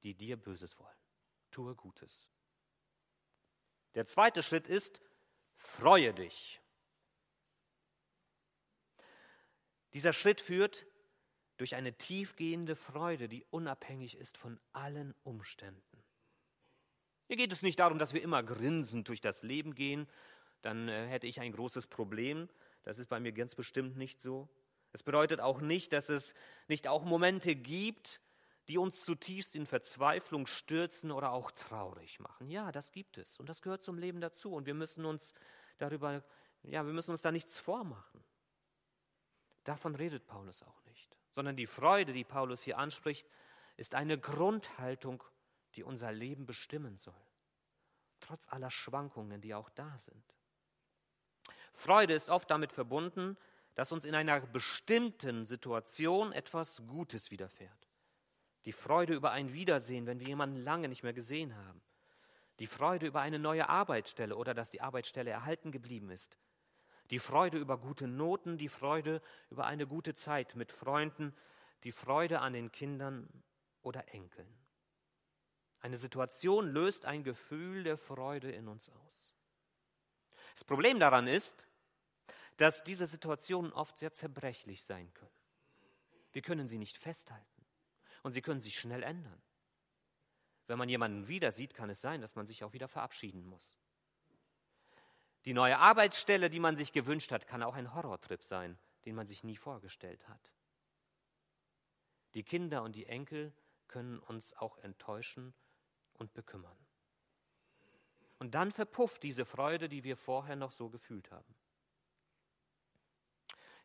die 0.03 0.15
dir 0.15 0.37
Böses 0.37 0.79
wollen. 0.79 0.97
Tue 1.50 1.75
Gutes. 1.75 2.31
Der 3.95 4.07
zweite 4.07 4.43
Schritt 4.43 4.69
ist, 4.69 5.00
freue 5.57 6.15
dich. 6.15 6.61
Dieser 9.93 10.12
Schritt 10.12 10.41
führt 10.41 10.87
durch 11.57 11.75
eine 11.75 11.93
tiefgehende 11.93 12.77
Freude, 12.77 13.29
die 13.29 13.45
unabhängig 13.50 14.17
ist 14.17 14.39
von 14.39 14.59
allen 14.73 15.15
Umständen. 15.25 16.05
Hier 17.27 17.37
geht 17.37 17.53
es 17.53 17.62
nicht 17.62 17.79
darum, 17.79 17.99
dass 17.99 18.15
wir 18.15 18.23
immer 18.23 18.43
grinsend 18.43 19.09
durch 19.09 19.21
das 19.21 19.43
Leben 19.43 19.75
gehen, 19.75 20.09
dann 20.62 20.89
äh, 20.89 21.07
hätte 21.07 21.27
ich 21.27 21.41
ein 21.41 21.53
großes 21.53 21.87
Problem. 21.87 22.49
Das 22.83 22.99
ist 22.99 23.09
bei 23.09 23.21
mir 23.21 23.33
ganz 23.33 23.55
bestimmt 23.55 23.97
nicht 23.97 24.21
so. 24.21 24.49
Es 24.93 25.03
bedeutet 25.03 25.41
auch 25.41 25.61
nicht, 25.61 25.93
dass 25.93 26.09
es 26.09 26.35
nicht 26.69 26.89
auch 26.89 27.05
Momente 27.05 27.55
gibt, 27.55 28.21
die 28.69 28.79
uns 28.79 29.05
zutiefst 29.05 29.57
in 29.57 29.67
Verzweiflung 29.67 30.47
stürzen 30.47 31.11
oder 31.11 31.33
auch 31.33 31.51
traurig 31.51 32.21
machen. 32.21 32.51
Ja, 32.51 32.71
das 32.73 32.93
gibt 32.93 33.19
es 33.19 33.39
und 33.39 33.49
das 33.49 33.63
gehört 33.63 33.83
zum 33.83 33.99
Leben 33.99 34.21
dazu 34.21 34.53
und 34.53 34.67
wir 34.67 34.75
müssen 34.75 35.05
uns 35.05 35.35
darüber, 35.79 36.23
ja, 36.63 36.85
wir 36.85 36.93
müssen 36.93 37.11
uns 37.11 37.23
da 37.23 37.33
nichts 37.33 37.59
vormachen. 37.59 38.25
Davon 39.65 39.95
redet 39.95 40.27
Paulus 40.27 40.63
auch 40.63 40.85
nicht, 40.85 41.17
sondern 41.31 41.57
die 41.57 41.67
Freude, 41.67 42.13
die 42.13 42.25
Paulus 42.25 42.63
hier 42.63 42.79
anspricht, 42.79 43.29
ist 43.77 43.95
eine 43.95 44.19
Grundhaltung, 44.19 45.23
die 45.75 45.83
unser 45.83 46.13
Leben 46.13 46.47
bestimmen 46.47 46.97
soll, 46.97 47.15
trotz 48.21 48.49
aller 48.49 48.71
Schwankungen, 48.71 49.41
die 49.41 49.55
auch 49.55 49.71
da 49.71 49.99
sind. 49.99 50.37
Freude 51.73 52.15
ist 52.15 52.29
oft 52.29 52.51
damit 52.51 52.73
verbunden, 52.73 53.37
dass 53.81 53.93
uns 53.93 54.05
in 54.05 54.15
einer 54.15 54.43
bestimmten 54.43 55.47
Situation 55.47 56.33
etwas 56.33 56.83
Gutes 56.87 57.31
widerfährt. 57.31 57.89
Die 58.67 58.73
Freude 58.73 59.15
über 59.15 59.31
ein 59.31 59.55
Wiedersehen, 59.55 60.05
wenn 60.05 60.21
wir 60.21 60.27
jemanden 60.27 60.63
lange 60.63 60.87
nicht 60.87 61.03
mehr 61.03 61.15
gesehen 61.15 61.57
haben. 61.57 61.81
Die 62.59 62.67
Freude 62.67 63.07
über 63.07 63.23
eine 63.23 63.39
neue 63.39 63.71
Arbeitsstelle 63.71 64.37
oder 64.37 64.53
dass 64.53 64.69
die 64.69 64.83
Arbeitsstelle 64.83 65.31
erhalten 65.31 65.73
geblieben 65.73 66.11
ist. 66.11 66.37
Die 67.09 67.19
Freude 67.19 67.57
über 67.57 67.79
gute 67.79 68.07
Noten, 68.07 68.59
die 68.59 68.69
Freude 68.69 69.23
über 69.49 69.65
eine 69.65 69.87
gute 69.87 70.15
Zeit 70.15 70.57
mit 70.57 70.73
Freunden, 70.73 71.35
die 71.83 71.93
Freude 71.93 72.41
an 72.41 72.53
den 72.53 72.71
Kindern 72.73 73.31
oder 73.81 74.13
Enkeln. 74.13 74.55
Eine 75.79 75.97
Situation 75.97 76.69
löst 76.69 77.07
ein 77.07 77.25
Gefühl 77.25 77.83
der 77.83 77.97
Freude 77.97 78.51
in 78.51 78.69
uns 78.69 78.91
aus. 78.91 79.35
Das 80.53 80.65
Problem 80.65 81.01
daran 81.01 81.27
ist, 81.27 81.67
dass 82.61 82.85
diese 82.85 83.07
Situationen 83.07 83.73
oft 83.73 83.97
sehr 83.97 84.12
zerbrechlich 84.12 84.85
sein 84.85 85.12
können. 85.14 85.31
Wir 86.33 86.43
können 86.43 86.69
sie 86.69 86.76
nicht 86.76 86.99
festhalten 86.99 87.64
und 88.23 88.33
sie 88.33 88.43
können 88.43 88.61
sich 88.61 88.79
schnell 88.79 89.02
ändern. 89.02 89.40
Wenn 90.67 90.76
man 90.76 90.90
jemanden 90.90 91.26
wieder 91.26 91.52
sieht, 91.52 91.73
kann 91.73 91.88
es 91.88 92.02
sein, 92.02 92.21
dass 92.21 92.37
man 92.37 92.47
sich 92.47 92.62
auch 92.62 92.75
wieder 92.75 92.87
verabschieden 92.87 93.47
muss. 93.47 93.79
Die 95.47 95.55
neue 95.55 95.79
Arbeitsstelle, 95.79 96.50
die 96.50 96.61
man 96.61 96.76
sich 96.76 96.93
gewünscht 96.93 97.33
hat, 97.33 97.47
kann 97.47 97.62
auch 97.62 97.75
ein 97.75 97.95
Horrortrip 97.95 98.45
sein, 98.45 98.79
den 99.07 99.14
man 99.14 99.26
sich 99.26 99.43
nie 99.43 99.57
vorgestellt 99.57 100.29
hat. 100.29 100.55
Die 102.35 102.43
Kinder 102.43 102.83
und 102.83 102.95
die 102.95 103.07
Enkel 103.07 103.55
können 103.88 104.19
uns 104.19 104.52
auch 104.52 104.76
enttäuschen 104.79 105.55
und 106.12 106.35
bekümmern. 106.35 106.76
Und 108.38 108.55
dann 108.55 108.71
verpufft 108.71 109.23
diese 109.23 109.47
Freude, 109.47 109.88
die 109.88 110.05
wir 110.05 110.19
vorher 110.19 110.57
noch 110.57 110.73
so 110.73 110.90
gefühlt 110.90 111.31
haben. 111.31 111.55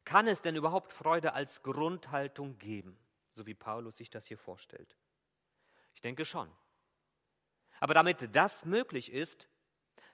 Kann 0.05 0.27
es 0.27 0.41
denn 0.41 0.55
überhaupt 0.55 0.93
Freude 0.93 1.33
als 1.33 1.63
Grundhaltung 1.63 2.57
geben, 2.59 2.97
so 3.33 3.45
wie 3.45 3.55
Paulus 3.55 3.97
sich 3.97 4.09
das 4.09 4.25
hier 4.27 4.37
vorstellt? 4.37 4.95
Ich 5.95 6.01
denke 6.01 6.25
schon. 6.25 6.49
Aber 7.79 7.93
damit 7.93 8.35
das 8.35 8.65
möglich 8.65 9.11
ist, 9.11 9.49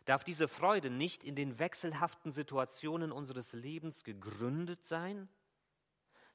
darf 0.06 0.24
diese 0.24 0.48
Freude 0.48 0.90
nicht 0.90 1.24
in 1.24 1.36
den 1.36 1.60
wechselhaften 1.60 2.32
Situationen 2.32 3.12
unseres 3.12 3.54
Lebens 3.54 4.04
gegründet 4.04 4.86
sein, 4.86 5.30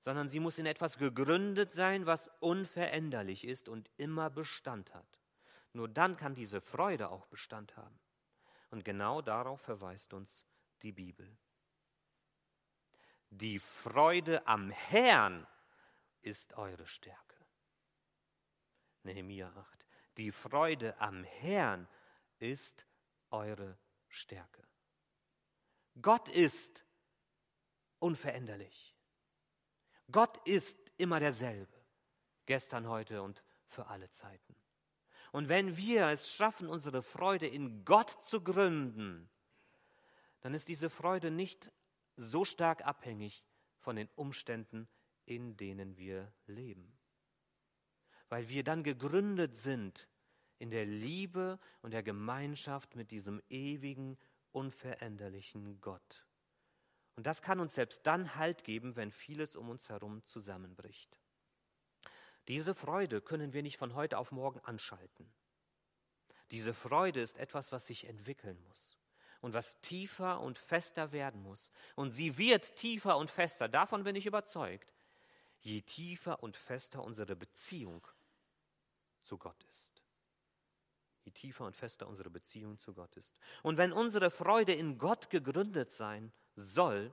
sondern 0.01 0.29
sie 0.29 0.39
muss 0.39 0.59
in 0.59 0.67
etwas 0.67 0.99
gegründet 0.99 1.73
sein, 1.73 2.07
was 2.07 2.31
unveränderlich 2.39 3.45
ist 3.45 3.69
und 3.69 3.91
immer 3.97 4.31
Bestand 4.31 4.95
hat. 4.95 5.19
Nur 5.73 5.89
dann 5.89 6.17
kann 6.17 6.35
diese 6.35 6.61
Freude 6.61 7.11
auch 7.11 7.27
Bestand 7.27 7.77
haben. 7.77 7.99
Und 8.71 8.85
genau 8.85 9.21
darauf 9.21 9.61
verweist 9.61 10.15
uns 10.15 10.45
die 10.83 10.93
Bibel. 10.93 11.37
Die 13.37 13.59
Freude 13.59 14.47
am 14.47 14.71
Herrn 14.71 15.47
ist 16.23 16.55
eure 16.55 16.87
Stärke. 16.87 17.37
Nehemiah 19.03 19.55
8. 19.55 19.87
Die 20.17 20.33
Freude 20.33 20.99
am 20.99 21.23
Herrn 21.23 21.87
ist 22.39 22.87
eure 23.31 23.77
Stärke. 24.09 24.67
Gott 26.01 26.31
ist 26.31 26.87
unveränderlich. 27.99 28.97
Gott 30.11 30.39
ist 30.47 30.79
immer 30.97 31.21
derselbe, 31.21 31.77
gestern, 32.47 32.89
heute 32.89 33.21
und 33.21 33.43
für 33.67 33.87
alle 33.89 34.09
Zeiten. 34.09 34.57
Und 35.33 35.51
wenn 35.51 35.77
wir 35.77 36.07
es 36.07 36.31
schaffen, 36.31 36.71
unsere 36.71 37.03
Freude 37.03 37.47
in 37.47 37.85
Gott 37.85 38.11
zu 38.25 38.43
gründen, 38.43 39.29
dann 40.41 40.55
ist 40.55 40.71
diese 40.71 40.89
Freude 40.89 41.31
nicht 41.31 41.71
so 42.17 42.45
stark 42.45 42.85
abhängig 42.85 43.45
von 43.79 43.97
den 43.97 44.09
Umständen, 44.17 44.89
in 45.25 45.57
denen 45.57 45.97
wir 45.97 46.33
leben. 46.47 46.99
Weil 48.29 48.49
wir 48.49 48.65
dann 48.65 48.83
gegründet 48.83 49.57
sind 49.57 50.09
in 50.59 50.71
der 50.71 50.87
Liebe 50.87 51.59
und 51.83 51.93
der 51.93 52.03
Gemeinschaft 52.03 52.97
mit 52.97 53.11
diesem 53.11 53.43
ewigen, 53.49 54.19
unveränderlichen 54.53 55.81
Gott. 55.81 56.27
Und 57.15 57.27
das 57.27 57.43
kann 57.43 57.61
uns 57.61 57.75
selbst 57.75 58.07
dann 58.07 58.35
Halt 58.35 58.65
geben, 58.65 58.97
wenn 58.97 59.11
vieles 59.11 59.57
um 59.57 59.69
uns 59.69 59.89
herum 59.89 60.25
zusammenbricht. 60.25 61.21
Diese 62.49 62.75
Freude 62.75 63.21
können 63.21 63.53
wir 63.53 63.63
nicht 63.63 63.77
von 63.77 63.95
heute 63.95 64.19
auf 64.19 64.33
morgen 64.33 64.61
anschalten. 64.61 65.33
Diese 66.51 66.75
Freude 66.75 67.21
ist 67.21 67.37
etwas, 67.39 67.73
was 67.73 67.87
sich 67.87 68.05
entwickeln 68.05 68.61
muss 68.63 68.99
und 69.41 69.55
was 69.55 69.81
tiefer 69.81 70.41
und 70.41 70.59
fester 70.59 71.13
werden 71.13 71.43
muss. 71.43 71.71
Und 71.95 72.13
sie 72.13 72.39
wird 72.39 72.77
tiefer 72.77 73.17
und 73.17 73.31
fester, 73.31 73.69
davon 73.69 74.05
bin 74.05 74.17
ich 74.17 74.27
überzeugt, 74.27 74.93
je 75.61 75.81
tiefer 75.81 76.43
und 76.43 76.57
fester 76.57 77.03
unsere 77.03 77.37
Beziehung 77.37 78.07
zu 79.21 79.39
Gott 79.39 79.65
ist. 79.65 80.03
Je 81.25 81.33
tiefer 81.33 81.65
und 81.65 81.75
fester 81.75 82.07
unsere 82.07 82.31
Beziehung 82.31 82.79
zu 82.79 82.95
Gott 82.95 83.17
ist. 83.17 83.39
Und 83.63 83.77
wenn 83.77 83.93
unsere 83.93 84.31
Freude 84.31 84.73
in 84.73 84.97
Gott 84.97 85.29
gegründet 85.31 85.91
sein 85.91 86.33
soll, 86.55 87.13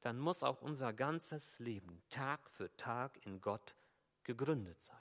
dann 0.00 0.18
muss 0.18 0.42
auch 0.42 0.62
unser 0.62 0.92
ganzes 0.92 1.58
Leben 1.58 2.02
Tag 2.08 2.50
für 2.50 2.74
Tag 2.76 3.24
in 3.24 3.40
Gott 3.40 3.76
gegründet 4.24 4.80
sein. 4.80 4.96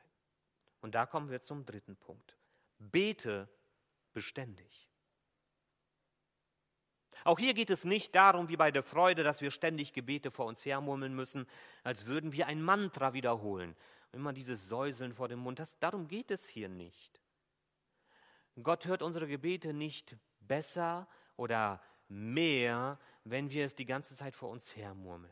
Und 0.81 0.95
da 0.95 1.05
kommen 1.05 1.29
wir 1.29 1.41
zum 1.41 1.65
dritten 1.65 1.95
Punkt. 1.95 2.37
Bete 2.77 3.49
beständig. 4.13 4.88
Auch 7.23 7.39
hier 7.39 7.53
geht 7.53 7.69
es 7.69 7.83
nicht 7.83 8.15
darum, 8.15 8.49
wie 8.49 8.57
bei 8.57 8.71
der 8.71 8.83
Freude, 8.83 9.23
dass 9.23 9.41
wir 9.41 9.51
ständig 9.51 9.93
Gebete 9.93 10.31
vor 10.31 10.45
uns 10.45 10.65
hermurmeln 10.65 11.13
müssen, 11.13 11.47
als 11.83 12.05
würden 12.05 12.31
wir 12.31 12.47
ein 12.47 12.61
Mantra 12.61 13.13
wiederholen. 13.13 13.75
Immer 14.11 14.33
dieses 14.33 14.67
Säuseln 14.67 15.13
vor 15.13 15.27
dem 15.27 15.39
Mund. 15.39 15.59
Das, 15.59 15.77
darum 15.79 16.07
geht 16.07 16.31
es 16.31 16.47
hier 16.47 16.69
nicht. 16.69 17.21
Gott 18.61 18.85
hört 18.85 19.01
unsere 19.01 19.27
Gebete 19.27 19.73
nicht 19.73 20.17
besser 20.39 21.07
oder 21.35 21.81
mehr, 22.07 22.99
wenn 23.23 23.51
wir 23.51 23.65
es 23.65 23.75
die 23.75 23.85
ganze 23.85 24.15
Zeit 24.15 24.35
vor 24.35 24.49
uns 24.49 24.75
hermurmeln. 24.75 25.31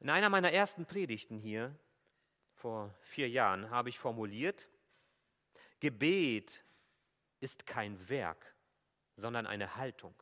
In 0.00 0.10
einer 0.10 0.28
meiner 0.28 0.52
ersten 0.52 0.86
Predigten 0.86 1.38
hier 1.38 1.74
vor 2.54 2.94
vier 3.00 3.28
Jahren 3.28 3.70
habe 3.70 3.88
ich 3.88 3.98
formuliert, 3.98 4.68
Gebet 5.80 6.63
ist 7.44 7.66
kein 7.66 8.08
Werk, 8.08 8.56
sondern 9.16 9.46
eine 9.46 9.76
Haltung. 9.76 10.14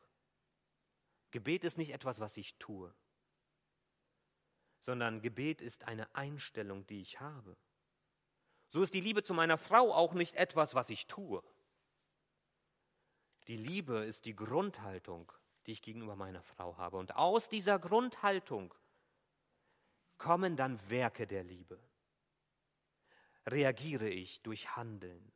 Gebet 1.31 1.63
ist 1.63 1.77
nicht 1.77 1.93
etwas, 1.93 2.19
was 2.19 2.35
ich 2.37 2.55
tue, 2.59 2.93
sondern 4.81 5.21
Gebet 5.21 5.61
ist 5.61 5.85
eine 5.85 6.13
Einstellung, 6.13 6.85
die 6.85 7.01
ich 7.01 7.21
habe. 7.21 7.55
So 8.69 8.83
ist 8.83 8.93
die 8.93 9.01
Liebe 9.01 9.23
zu 9.23 9.33
meiner 9.33 9.57
Frau 9.57 9.93
auch 9.93 10.13
nicht 10.13 10.35
etwas, 10.35 10.75
was 10.75 10.89
ich 10.89 11.07
tue. 11.07 11.41
Die 13.47 13.57
Liebe 13.57 13.99
ist 13.99 14.25
die 14.25 14.35
Grundhaltung, 14.35 15.31
die 15.65 15.71
ich 15.71 15.81
gegenüber 15.81 16.17
meiner 16.17 16.43
Frau 16.43 16.75
habe. 16.77 16.97
Und 16.97 17.15
aus 17.15 17.47
dieser 17.47 17.79
Grundhaltung 17.79 18.73
kommen 20.17 20.57
dann 20.57 20.79
Werke 20.89 21.25
der 21.25 21.43
Liebe. 21.43 21.79
Reagiere 23.45 24.09
ich 24.09 24.41
durch 24.41 24.75
Handeln, 24.75 25.31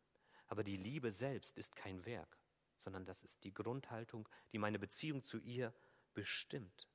aber 0.47 0.63
die 0.63 0.77
Liebe 0.77 1.11
selbst 1.11 1.57
ist 1.57 1.75
kein 1.75 2.05
Werk, 2.05 2.37
sondern 2.77 3.05
das 3.05 3.23
ist 3.23 3.43
die 3.43 3.53
Grundhaltung, 3.53 4.27
die 4.51 4.57
meine 4.57 4.79
Beziehung 4.79 5.23
zu 5.23 5.37
ihr 5.39 5.73
bestimmt. 6.13 6.87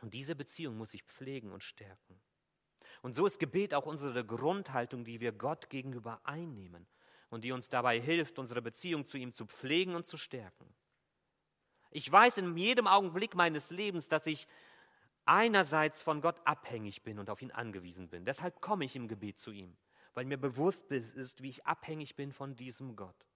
Und 0.00 0.14
diese 0.14 0.34
Beziehung 0.34 0.76
muss 0.76 0.94
ich 0.94 1.02
pflegen 1.04 1.52
und 1.52 1.62
stärken. 1.62 2.20
Und 3.02 3.14
so 3.14 3.26
ist 3.26 3.38
Gebet 3.38 3.74
auch 3.74 3.86
unsere 3.86 4.24
Grundhaltung, 4.24 5.04
die 5.04 5.20
wir 5.20 5.32
Gott 5.32 5.68
gegenüber 5.68 6.20
einnehmen 6.24 6.86
und 7.28 7.44
die 7.44 7.52
uns 7.52 7.68
dabei 7.68 8.00
hilft, 8.00 8.38
unsere 8.38 8.62
Beziehung 8.62 9.06
zu 9.06 9.18
ihm 9.18 9.32
zu 9.32 9.46
pflegen 9.46 9.94
und 9.94 10.06
zu 10.06 10.16
stärken. 10.16 10.74
Ich 11.90 12.10
weiß 12.10 12.38
in 12.38 12.56
jedem 12.56 12.86
Augenblick 12.86 13.34
meines 13.34 13.70
Lebens, 13.70 14.08
dass 14.08 14.26
ich 14.26 14.46
einerseits 15.26 16.02
von 16.02 16.20
Gott 16.20 16.40
abhängig 16.44 17.02
bin 17.02 17.18
und 17.18 17.28
auf 17.28 17.42
ihn 17.42 17.50
angewiesen 17.50 18.08
bin. 18.08 18.24
Deshalb 18.24 18.60
komme 18.60 18.84
ich 18.84 18.96
im 18.96 19.08
Gebet 19.08 19.38
zu 19.38 19.50
ihm 19.50 19.76
weil 20.14 20.24
mir 20.24 20.38
bewusst 20.38 20.90
ist, 20.90 21.42
wie 21.42 21.50
ich 21.50 21.66
abhängig 21.66 22.16
bin 22.16 22.32
von 22.32 22.56
diesem 22.56 22.96
Gott. 22.96 23.26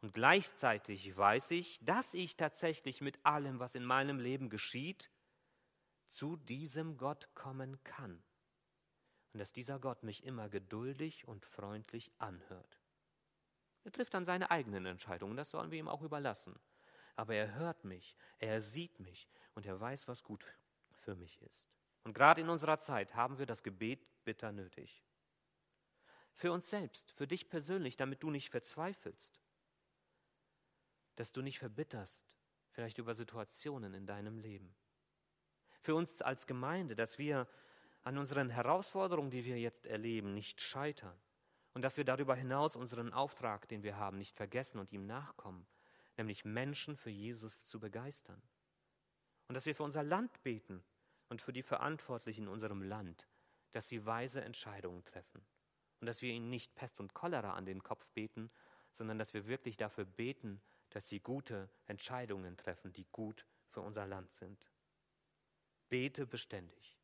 Und 0.00 0.14
gleichzeitig 0.14 1.16
weiß 1.16 1.52
ich, 1.52 1.84
dass 1.84 2.12
ich 2.12 2.36
tatsächlich 2.36 3.00
mit 3.00 3.24
allem, 3.24 3.60
was 3.60 3.74
in 3.74 3.84
meinem 3.84 4.18
Leben 4.18 4.50
geschieht, 4.50 5.10
zu 6.08 6.36
diesem 6.36 6.96
Gott 6.96 7.28
kommen 7.34 7.82
kann. 7.84 8.22
Und 9.32 9.38
dass 9.38 9.52
dieser 9.52 9.78
Gott 9.78 10.02
mich 10.02 10.24
immer 10.24 10.48
geduldig 10.48 11.26
und 11.26 11.46
freundlich 11.46 12.12
anhört. 12.18 12.78
Er 13.84 13.92
trifft 13.92 14.14
dann 14.14 14.24
seine 14.24 14.50
eigenen 14.50 14.86
Entscheidungen, 14.86 15.36
das 15.36 15.50
sollen 15.50 15.70
wir 15.70 15.78
ihm 15.78 15.88
auch 15.88 16.02
überlassen. 16.02 16.58
Aber 17.16 17.34
er 17.34 17.54
hört 17.54 17.84
mich, 17.84 18.16
er 18.38 18.60
sieht 18.60 19.00
mich 19.00 19.28
und 19.54 19.66
er 19.66 19.80
weiß, 19.80 20.08
was 20.08 20.22
gut 20.22 20.44
für 20.90 21.14
mich 21.14 21.40
ist. 21.42 21.68
Und 22.04 22.14
gerade 22.14 22.40
in 22.40 22.48
unserer 22.48 22.78
Zeit 22.78 23.14
haben 23.14 23.38
wir 23.38 23.46
das 23.46 23.62
Gebet 23.62 24.00
bitter 24.24 24.52
nötig. 24.52 25.04
Für 26.34 26.52
uns 26.52 26.68
selbst, 26.68 27.12
für 27.12 27.26
dich 27.26 27.48
persönlich, 27.48 27.96
damit 27.96 28.22
du 28.22 28.30
nicht 28.30 28.50
verzweifelst. 28.50 29.40
Dass 31.16 31.32
du 31.32 31.42
nicht 31.42 31.58
verbitterst, 31.58 32.34
vielleicht 32.70 32.98
über 32.98 33.14
Situationen 33.14 33.94
in 33.94 34.06
deinem 34.06 34.38
Leben. 34.38 34.74
Für 35.80 35.94
uns 35.94 36.22
als 36.22 36.46
Gemeinde, 36.46 36.96
dass 36.96 37.18
wir 37.18 37.48
an 38.02 38.18
unseren 38.18 38.50
Herausforderungen, 38.50 39.30
die 39.30 39.44
wir 39.44 39.58
jetzt 39.58 39.86
erleben, 39.86 40.34
nicht 40.34 40.60
scheitern. 40.60 41.16
Und 41.74 41.82
dass 41.82 41.96
wir 41.96 42.04
darüber 42.04 42.34
hinaus 42.34 42.76
unseren 42.76 43.12
Auftrag, 43.12 43.68
den 43.68 43.82
wir 43.82 43.96
haben, 43.96 44.18
nicht 44.18 44.36
vergessen 44.36 44.78
und 44.78 44.92
ihm 44.92 45.06
nachkommen, 45.06 45.66
nämlich 46.16 46.44
Menschen 46.44 46.96
für 46.96 47.10
Jesus 47.10 47.64
zu 47.64 47.80
begeistern. 47.80 48.42
Und 49.48 49.54
dass 49.54 49.66
wir 49.66 49.74
für 49.74 49.82
unser 49.82 50.02
Land 50.02 50.42
beten 50.42 50.84
und 51.28 51.40
für 51.40 51.52
die 51.52 51.62
Verantwortlichen 51.62 52.44
in 52.44 52.48
unserem 52.48 52.82
Land, 52.82 53.26
dass 53.72 53.88
sie 53.88 54.04
weise 54.04 54.42
Entscheidungen 54.42 55.04
treffen 55.04 55.42
und 56.02 56.06
dass 56.06 56.20
wir 56.20 56.32
ihnen 56.32 56.50
nicht 56.50 56.74
Pest 56.74 56.98
und 56.98 57.14
Cholera 57.14 57.52
an 57.52 57.64
den 57.64 57.80
Kopf 57.80 58.08
beten, 58.08 58.50
sondern 58.98 59.20
dass 59.20 59.34
wir 59.34 59.46
wirklich 59.46 59.76
dafür 59.76 60.04
beten, 60.04 60.60
dass 60.90 61.08
sie 61.08 61.20
gute 61.20 61.70
Entscheidungen 61.86 62.56
treffen, 62.56 62.92
die 62.92 63.06
gut 63.12 63.46
für 63.70 63.82
unser 63.82 64.04
Land 64.08 64.32
sind. 64.32 64.58
Bete 65.88 66.26
beständig, 66.26 66.98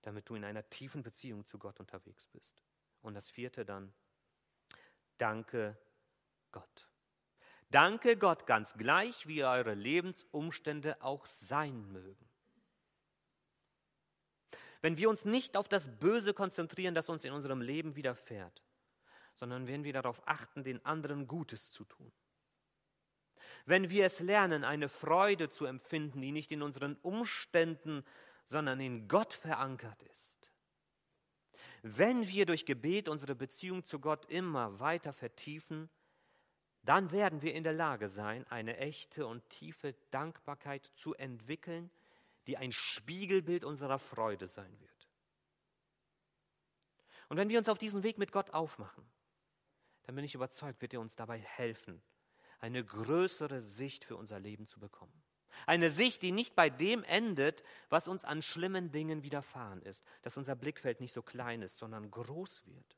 damit 0.00 0.30
du 0.30 0.34
in 0.34 0.44
einer 0.44 0.66
tiefen 0.70 1.02
Beziehung 1.02 1.44
zu 1.44 1.58
Gott 1.58 1.78
unterwegs 1.78 2.26
bist. 2.28 2.62
Und 3.02 3.12
das 3.12 3.28
vierte 3.28 3.66
dann, 3.66 3.92
danke 5.18 5.76
Gott. 6.52 6.88
Danke 7.68 8.16
Gott 8.16 8.46
ganz 8.46 8.72
gleich, 8.78 9.26
wie 9.26 9.44
eure 9.44 9.74
Lebensumstände 9.74 11.02
auch 11.02 11.26
sein 11.26 11.92
mögen 11.92 12.25
wenn 14.82 14.96
wir 14.96 15.08
uns 15.08 15.24
nicht 15.24 15.56
auf 15.56 15.68
das 15.68 15.88
Böse 15.98 16.34
konzentrieren, 16.34 16.94
das 16.94 17.08
uns 17.08 17.24
in 17.24 17.32
unserem 17.32 17.60
Leben 17.60 17.96
widerfährt, 17.96 18.62
sondern 19.34 19.66
wenn 19.66 19.84
wir 19.84 19.92
darauf 19.92 20.26
achten, 20.26 20.64
den 20.64 20.84
anderen 20.84 21.26
Gutes 21.26 21.70
zu 21.70 21.84
tun. 21.84 22.12
Wenn 23.64 23.90
wir 23.90 24.06
es 24.06 24.20
lernen, 24.20 24.64
eine 24.64 24.88
Freude 24.88 25.50
zu 25.50 25.64
empfinden, 25.64 26.20
die 26.20 26.32
nicht 26.32 26.52
in 26.52 26.62
unseren 26.62 26.96
Umständen, 27.02 28.04
sondern 28.46 28.80
in 28.80 29.08
Gott 29.08 29.34
verankert 29.34 30.02
ist. 30.04 30.50
Wenn 31.82 32.26
wir 32.28 32.46
durch 32.46 32.64
Gebet 32.64 33.08
unsere 33.08 33.34
Beziehung 33.34 33.84
zu 33.84 34.00
Gott 34.00 34.24
immer 34.26 34.78
weiter 34.80 35.12
vertiefen, 35.12 35.90
dann 36.82 37.10
werden 37.10 37.42
wir 37.42 37.54
in 37.54 37.64
der 37.64 37.72
Lage 37.72 38.08
sein, 38.08 38.46
eine 38.48 38.76
echte 38.76 39.26
und 39.26 39.48
tiefe 39.50 39.94
Dankbarkeit 40.12 40.84
zu 40.84 41.14
entwickeln, 41.14 41.90
die 42.46 42.56
ein 42.56 42.72
Spiegelbild 42.72 43.64
unserer 43.64 43.98
Freude 43.98 44.46
sein 44.46 44.78
wird. 44.80 45.08
Und 47.28 47.36
wenn 47.36 47.48
wir 47.48 47.58
uns 47.58 47.68
auf 47.68 47.78
diesen 47.78 48.02
Weg 48.02 48.18
mit 48.18 48.32
Gott 48.32 48.50
aufmachen, 48.50 49.04
dann 50.04 50.14
bin 50.14 50.24
ich 50.24 50.34
überzeugt, 50.34 50.80
wird 50.80 50.94
er 50.94 51.00
uns 51.00 51.16
dabei 51.16 51.38
helfen, 51.38 52.00
eine 52.60 52.84
größere 52.84 53.60
Sicht 53.60 54.04
für 54.04 54.16
unser 54.16 54.38
Leben 54.38 54.66
zu 54.66 54.78
bekommen. 54.78 55.22
Eine 55.66 55.90
Sicht, 55.90 56.22
die 56.22 56.32
nicht 56.32 56.54
bei 56.54 56.68
dem 56.68 57.02
endet, 57.04 57.62
was 57.88 58.08
uns 58.08 58.24
an 58.24 58.42
schlimmen 58.42 58.92
Dingen 58.92 59.22
widerfahren 59.22 59.82
ist, 59.82 60.04
dass 60.22 60.36
unser 60.36 60.54
Blickfeld 60.54 61.00
nicht 61.00 61.14
so 61.14 61.22
klein 61.22 61.62
ist, 61.62 61.78
sondern 61.78 62.10
groß 62.10 62.66
wird. 62.66 62.96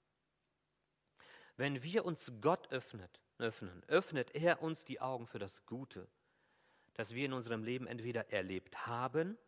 Wenn 1.56 1.82
wir 1.82 2.04
uns 2.04 2.32
Gott 2.40 2.70
öffnet, 2.70 3.20
öffnen, 3.38 3.82
öffnet 3.86 4.34
er 4.34 4.62
uns 4.62 4.84
die 4.84 5.00
Augen 5.00 5.26
für 5.26 5.38
das 5.38 5.64
Gute, 5.66 6.08
das 6.98 7.14
wir 7.14 7.26
in 7.26 7.32
unserem 7.32 7.62
Leben 7.62 7.86
entweder 7.86 8.28
erlebt 8.32 8.88
haben, 8.88 9.38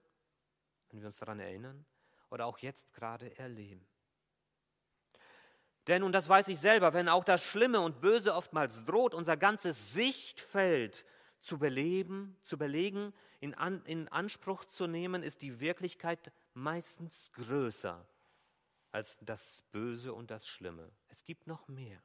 wenn 0.88 1.00
wir 1.00 1.06
uns 1.06 1.18
daran 1.18 1.40
erinnern, 1.40 1.84
oder 2.30 2.46
auch 2.46 2.58
jetzt 2.58 2.92
gerade 2.92 3.36
erleben. 3.38 3.84
Denn, 5.88 6.04
und 6.04 6.12
das 6.12 6.28
weiß 6.28 6.46
ich 6.46 6.60
selber, 6.60 6.92
wenn 6.92 7.08
auch 7.08 7.24
das 7.24 7.42
Schlimme 7.42 7.80
und 7.80 8.00
Böse 8.00 8.36
oftmals 8.36 8.84
droht, 8.84 9.14
unser 9.14 9.36
ganzes 9.36 9.92
Sichtfeld 9.92 11.04
zu 11.40 11.58
beleben, 11.58 12.38
zu 12.44 12.56
belegen, 12.56 13.12
in, 13.40 13.54
an, 13.54 13.84
in 13.84 14.06
Anspruch 14.06 14.64
zu 14.64 14.86
nehmen, 14.86 15.24
ist 15.24 15.42
die 15.42 15.58
Wirklichkeit 15.58 16.32
meistens 16.54 17.32
größer 17.32 18.06
als 18.92 19.18
das 19.22 19.64
Böse 19.72 20.14
und 20.14 20.30
das 20.30 20.46
Schlimme. 20.46 20.88
Es 21.08 21.24
gibt 21.24 21.48
noch 21.48 21.66
mehr. 21.66 22.00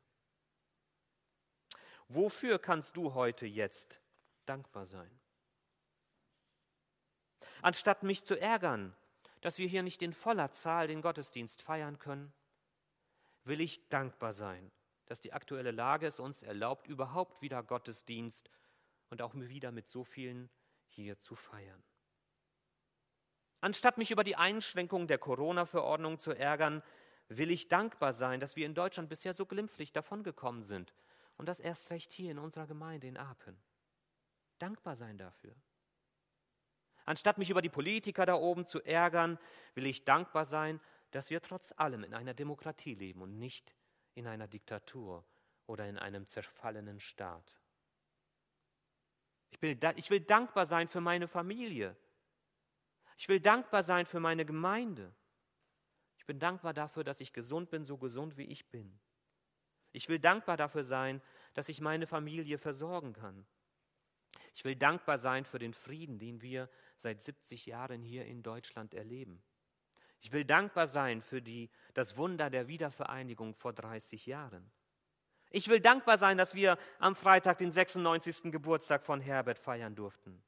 Wofür 2.08 2.58
kannst 2.58 2.98
du 2.98 3.14
heute 3.14 3.46
jetzt 3.46 4.02
dankbar 4.48 4.88
sein? 4.88 5.12
Anstatt 7.66 8.04
mich 8.04 8.24
zu 8.24 8.40
ärgern, 8.40 8.96
dass 9.42 9.58
wir 9.58 9.68
hier 9.68 9.82
nicht 9.82 10.04
in 10.04 10.14
voller 10.14 10.52
Zahl 10.52 10.88
den 10.88 11.02
Gottesdienst 11.02 11.64
feiern 11.64 11.98
können, 11.98 12.32
will 13.44 13.60
ich 13.60 13.90
dankbar 13.90 14.34
sein, 14.34 14.72
dass 15.08 15.20
die 15.20 15.34
aktuelle 15.34 15.72
Lage 15.72 16.06
es 16.06 16.20
uns 16.20 16.44
erlaubt, 16.44 16.88
überhaupt 16.88 17.42
wieder 17.42 17.64
Gottesdienst 17.64 18.52
und 19.10 19.24
auch 19.24 19.34
wieder 19.34 19.72
mit 19.72 19.90
so 19.90 20.04
vielen 20.04 20.50
hier 20.90 21.18
zu 21.18 21.36
feiern. 21.36 21.84
Anstatt 23.62 23.98
mich 23.98 24.12
über 24.12 24.24
die 24.24 24.36
Einschränkung 24.36 25.08
der 25.08 25.18
Corona-Verordnung 25.18 26.20
zu 26.20 26.34
ärgern, 26.34 26.84
will 27.30 27.50
ich 27.50 27.68
dankbar 27.68 28.14
sein, 28.14 28.40
dass 28.40 28.56
wir 28.56 28.68
in 28.68 28.76
Deutschland 28.76 29.10
bisher 29.10 29.34
so 29.34 29.48
glimpflich 29.48 29.92
davongekommen 29.92 30.64
sind 30.64 30.94
und 31.38 31.50
das 31.50 31.60
erst 31.60 31.90
recht 31.90 32.12
hier 32.14 32.30
in 32.30 32.38
unserer 32.38 32.68
Gemeinde 32.68 33.08
in 33.08 33.18
Apen. 33.18 33.58
Dankbar 34.60 34.96
sein 34.96 35.18
dafür. 35.18 35.56
Anstatt 37.06 37.38
mich 37.38 37.50
über 37.50 37.62
die 37.62 37.70
Politiker 37.70 38.26
da 38.26 38.36
oben 38.36 38.66
zu 38.66 38.82
ärgern, 38.84 39.38
will 39.76 39.86
ich 39.86 40.06
dankbar 40.06 40.46
sein, 40.46 40.82
dass 41.12 41.30
wir 41.30 41.42
trotz 41.42 41.72
allem 41.78 42.04
in 42.04 42.14
einer 42.14 42.34
Demokratie 42.34 42.96
leben 42.96 43.22
und 43.22 43.38
nicht 43.38 43.74
in 44.16 44.28
einer 44.28 44.48
Diktatur 44.48 45.24
oder 45.68 45.88
in 45.88 45.98
einem 45.98 46.26
zerfallenen 46.26 47.00
Staat. 47.00 47.60
Ich 49.52 49.62
will, 49.62 49.80
ich 49.96 50.10
will 50.10 50.20
dankbar 50.20 50.66
sein 50.66 50.88
für 50.88 51.02
meine 51.02 51.28
Familie. 51.28 51.96
Ich 53.18 53.30
will 53.30 53.40
dankbar 53.40 53.84
sein 53.84 54.06
für 54.06 54.20
meine 54.20 54.46
Gemeinde. 54.46 55.14
Ich 56.18 56.26
bin 56.26 56.40
dankbar 56.40 56.74
dafür, 56.74 57.04
dass 57.04 57.22
ich 57.22 57.34
gesund 57.34 57.70
bin, 57.70 57.86
so 57.86 57.98
gesund 57.98 58.36
wie 58.36 58.46
ich 58.46 58.70
bin. 58.70 59.00
Ich 59.92 60.10
will 60.10 60.20
dankbar 60.20 60.58
dafür 60.58 60.84
sein, 60.84 61.22
dass 61.54 61.70
ich 61.70 61.80
meine 61.80 62.08
Familie 62.08 62.58
versorgen 62.58 63.14
kann. 63.14 63.46
Ich 64.56 64.66
will 64.66 64.76
dankbar 64.76 65.18
sein 65.18 65.46
für 65.46 65.60
den 65.60 65.74
Frieden, 65.74 66.20
den 66.20 66.42
wir 66.42 66.70
seit 67.06 67.22
70 67.22 67.68
Jahren 67.68 68.02
hier 68.02 68.26
in 68.26 68.42
Deutschland 68.42 68.96
erleben. 68.96 69.44
Ich 70.22 70.32
will 70.32 70.44
dankbar 70.44 70.88
sein 70.88 71.22
für 71.22 71.40
die, 71.40 71.70
das 71.94 72.18
Wunder 72.18 72.50
der 72.50 72.68
Wiedervereinigung 72.68 73.54
vor 73.54 73.74
30 73.74 74.26
Jahren. 74.26 74.72
Ich 75.52 75.68
will 75.68 75.80
dankbar 75.80 76.18
sein, 76.18 76.36
dass 76.36 76.56
wir 76.56 76.80
am 76.98 77.16
Freitag 77.16 77.60
den 77.60 77.72
96. 77.72 78.52
Geburtstag 78.52 79.04
von 79.06 79.22
Herbert 79.22 79.60
feiern 79.60 79.94
durften. 79.94 80.42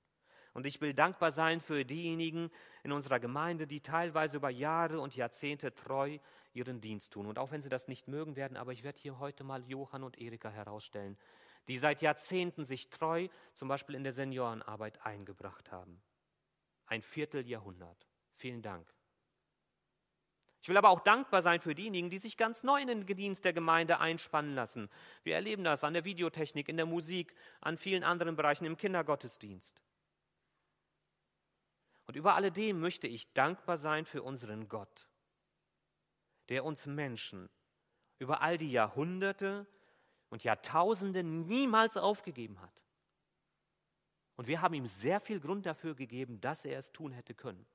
Und 0.56 0.66
ich 0.66 0.82
will 0.82 0.96
dankbar 0.96 1.32
sein 1.32 1.62
für 1.62 1.86
diejenigen 1.86 2.50
in 2.82 2.92
unserer 2.92 3.20
Gemeinde, 3.20 3.68
die 3.68 3.82
teilweise 3.82 4.38
über 4.38 4.50
Jahre 4.50 5.00
und 5.00 5.16
Jahrzehnte 5.16 5.76
treu 5.76 6.18
ihren 6.54 6.82
Dienst 6.82 7.14
tun. 7.14 7.28
Und 7.28 7.38
auch 7.38 7.52
wenn 7.52 7.62
sie 7.62 7.70
das 7.70 7.88
nicht 7.88 8.08
mögen 8.08 8.36
werden, 8.36 8.58
aber 8.58 8.72
ich 8.72 8.82
werde 8.82 8.98
hier 8.98 9.20
heute 9.20 9.44
mal 9.44 9.64
Johann 9.68 10.04
und 10.04 10.20
Erika 10.20 10.50
herausstellen, 10.50 11.20
die 11.68 11.78
seit 11.78 12.02
Jahrzehnten 12.02 12.66
sich 12.66 12.90
treu 12.90 13.28
zum 13.54 13.68
Beispiel 13.68 13.94
in 13.94 14.04
der 14.04 14.14
Seniorenarbeit 14.14 15.06
eingebracht 15.06 15.72
haben. 15.72 16.02
Ein 16.88 17.02
Vierteljahrhundert. 17.02 18.08
Vielen 18.36 18.62
Dank. 18.62 18.88
Ich 20.62 20.70
will 20.70 20.78
aber 20.78 20.90
auch 20.90 21.00
dankbar 21.00 21.42
sein 21.42 21.62
für 21.62 21.76
diejenigen, 21.76 22.10
die 22.10 22.18
sich 22.18 22.36
ganz 22.36 22.64
neu 22.64 22.82
in 22.82 22.88
den 22.88 23.06
Dienst 23.06 23.46
der 23.46 23.54
Gemeinde 23.54 24.00
einspannen 24.00 24.54
lassen. 24.54 24.90
Wir 25.24 25.36
erleben 25.36 25.64
das 25.64 25.84
an 25.84 25.94
der 25.94 26.04
Videotechnik, 26.04 26.68
in 26.68 26.76
der 26.76 26.86
Musik, 26.86 27.34
an 27.62 27.78
vielen 27.78 28.04
anderen 28.04 28.36
Bereichen 28.36 28.66
im 28.66 28.76
Kindergottesdienst. 28.76 29.82
Und 32.06 32.16
über 32.16 32.36
alledem 32.36 32.80
möchte 32.80 33.08
ich 33.08 33.32
dankbar 33.34 33.78
sein 33.78 34.06
für 34.06 34.24
unseren 34.24 34.68
Gott, 34.68 35.08
der 36.50 36.66
uns 36.66 36.86
Menschen 36.86 37.50
über 38.20 38.42
all 38.42 38.58
die 38.58 38.72
Jahrhunderte 38.72 39.68
und 40.30 40.44
Jahrtausende 40.44 41.24
niemals 41.24 41.98
aufgegeben 41.98 42.62
hat. 42.62 42.74
Und 44.38 44.48
wir 44.48 44.62
haben 44.62 44.76
ihm 44.76 44.86
sehr 44.86 45.20
viel 45.20 45.40
Grund 45.40 45.66
dafür 45.66 45.96
gegeben, 45.96 46.40
dass 46.40 46.64
er 46.64 46.78
es 46.78 46.92
tun 46.92 47.12
hätte 47.12 47.34
können. 47.34 47.66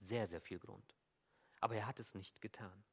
Sehr, 0.00 0.26
sehr 0.26 0.40
viel 0.40 0.58
Grund. 0.58 0.94
Aber 1.58 1.74
er 1.74 1.86
hat 1.86 1.98
es 1.98 2.14
nicht 2.14 2.40
getan. 2.40 2.84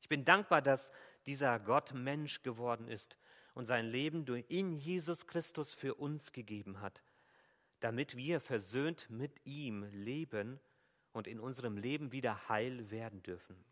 Ich 0.00 0.08
bin 0.08 0.24
dankbar, 0.24 0.62
dass 0.62 0.92
dieser 1.26 1.58
Gott 1.60 1.94
Mensch 1.94 2.42
geworden 2.42 2.88
ist 2.88 3.16
und 3.54 3.66
sein 3.66 3.86
Leben 3.86 4.26
in 4.48 4.72
Jesus 4.72 5.26
Christus 5.26 5.74
für 5.74 5.94
uns 5.94 6.32
gegeben 6.32 6.80
hat, 6.80 7.04
damit 7.80 8.16
wir 8.16 8.40
versöhnt 8.40 9.08
mit 9.08 9.44
ihm 9.46 9.84
leben 9.92 10.60
und 11.12 11.28
in 11.28 11.40
unserem 11.40 11.76
Leben 11.76 12.10
wieder 12.10 12.48
heil 12.48 12.90
werden 12.90 13.22
dürfen. 13.22 13.64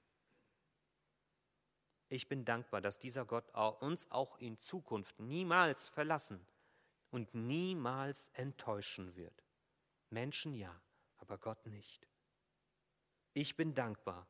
Ich 2.09 2.29
bin 2.29 2.44
dankbar, 2.44 2.81
dass 2.81 3.00
dieser 3.00 3.24
Gott 3.24 3.53
uns 3.81 4.09
auch 4.12 4.38
in 4.38 4.59
Zukunft 4.59 5.18
niemals 5.18 5.88
verlassen 5.88 6.46
und 7.14 7.33
niemals 7.33 8.29
enttäuschen 8.33 9.14
wird. 9.14 9.44
Menschen 10.11 10.53
ja, 10.53 10.83
aber 11.18 11.38
Gott 11.38 11.64
nicht. 11.64 12.09
Ich 13.35 13.55
bin 13.55 13.72
dankbar, 13.72 14.27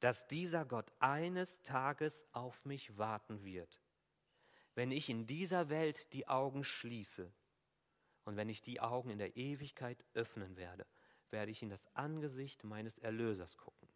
dass 0.00 0.26
dieser 0.26 0.64
Gott 0.64 0.90
eines 1.00 1.60
Tages 1.60 2.24
auf 2.32 2.64
mich 2.64 2.96
warten 2.96 3.44
wird, 3.44 3.78
wenn 4.74 4.90
ich 4.90 5.10
in 5.10 5.26
dieser 5.26 5.68
Welt 5.68 6.10
die 6.14 6.26
Augen 6.26 6.64
schließe 6.64 7.30
und 8.24 8.36
wenn 8.36 8.48
ich 8.48 8.62
die 8.62 8.80
Augen 8.80 9.10
in 9.10 9.18
der 9.18 9.36
Ewigkeit 9.36 10.02
öffnen 10.14 10.56
werde, 10.56 10.86
werde 11.28 11.50
ich 11.50 11.62
in 11.62 11.68
das 11.68 11.94
Angesicht 11.94 12.64
meines 12.64 12.96
Erlösers 12.96 13.58
gucken. 13.58 13.86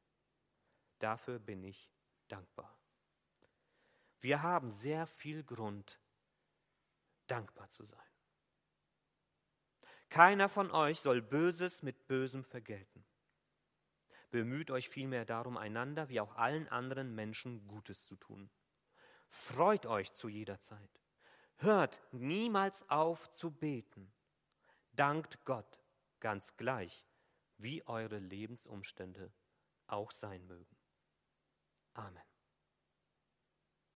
Dafür 0.99 1.39
bin 1.39 1.65
ich 1.65 1.91
dankbar. 2.29 2.79
Wir 4.21 4.43
haben 4.43 4.71
sehr 4.71 5.07
viel 5.07 5.43
Grund, 5.45 5.99
dankbar 7.33 7.71
zu 7.71 7.85
sein. 7.85 7.99
Keiner 10.11 10.51
von 10.51 10.71
euch 10.71 11.01
soll 11.01 11.23
Böses 11.23 11.83
mit 11.83 12.07
Bösem 12.07 12.45
vergelten. 12.45 13.03
Bemüht 14.31 14.71
euch 14.71 14.91
vielmehr 14.91 15.25
darum, 15.25 15.57
einander 15.57 16.11
wie 16.11 16.21
auch 16.21 16.37
allen 16.37 16.69
anderen 16.69 17.15
Menschen 17.15 17.67
Gutes 17.67 18.05
zu 18.05 18.17
tun. 18.17 18.51
Freut 19.31 19.87
euch 19.87 20.13
zu 20.13 20.29
jeder 20.29 20.61
Zeit. 20.61 21.01
Hört 21.57 21.99
niemals 22.13 22.89
auf 22.91 23.31
zu 23.31 23.51
beten. 23.51 24.13
Dankt 24.93 25.43
Gott 25.47 25.81
ganz 26.21 26.55
gleich, 26.59 27.07
wie 27.57 27.87
eure 27.87 28.19
Lebensumstände 28.19 29.33
auch 29.87 30.11
sein 30.11 30.47
mögen. 30.47 30.77
Amen. 31.95 32.32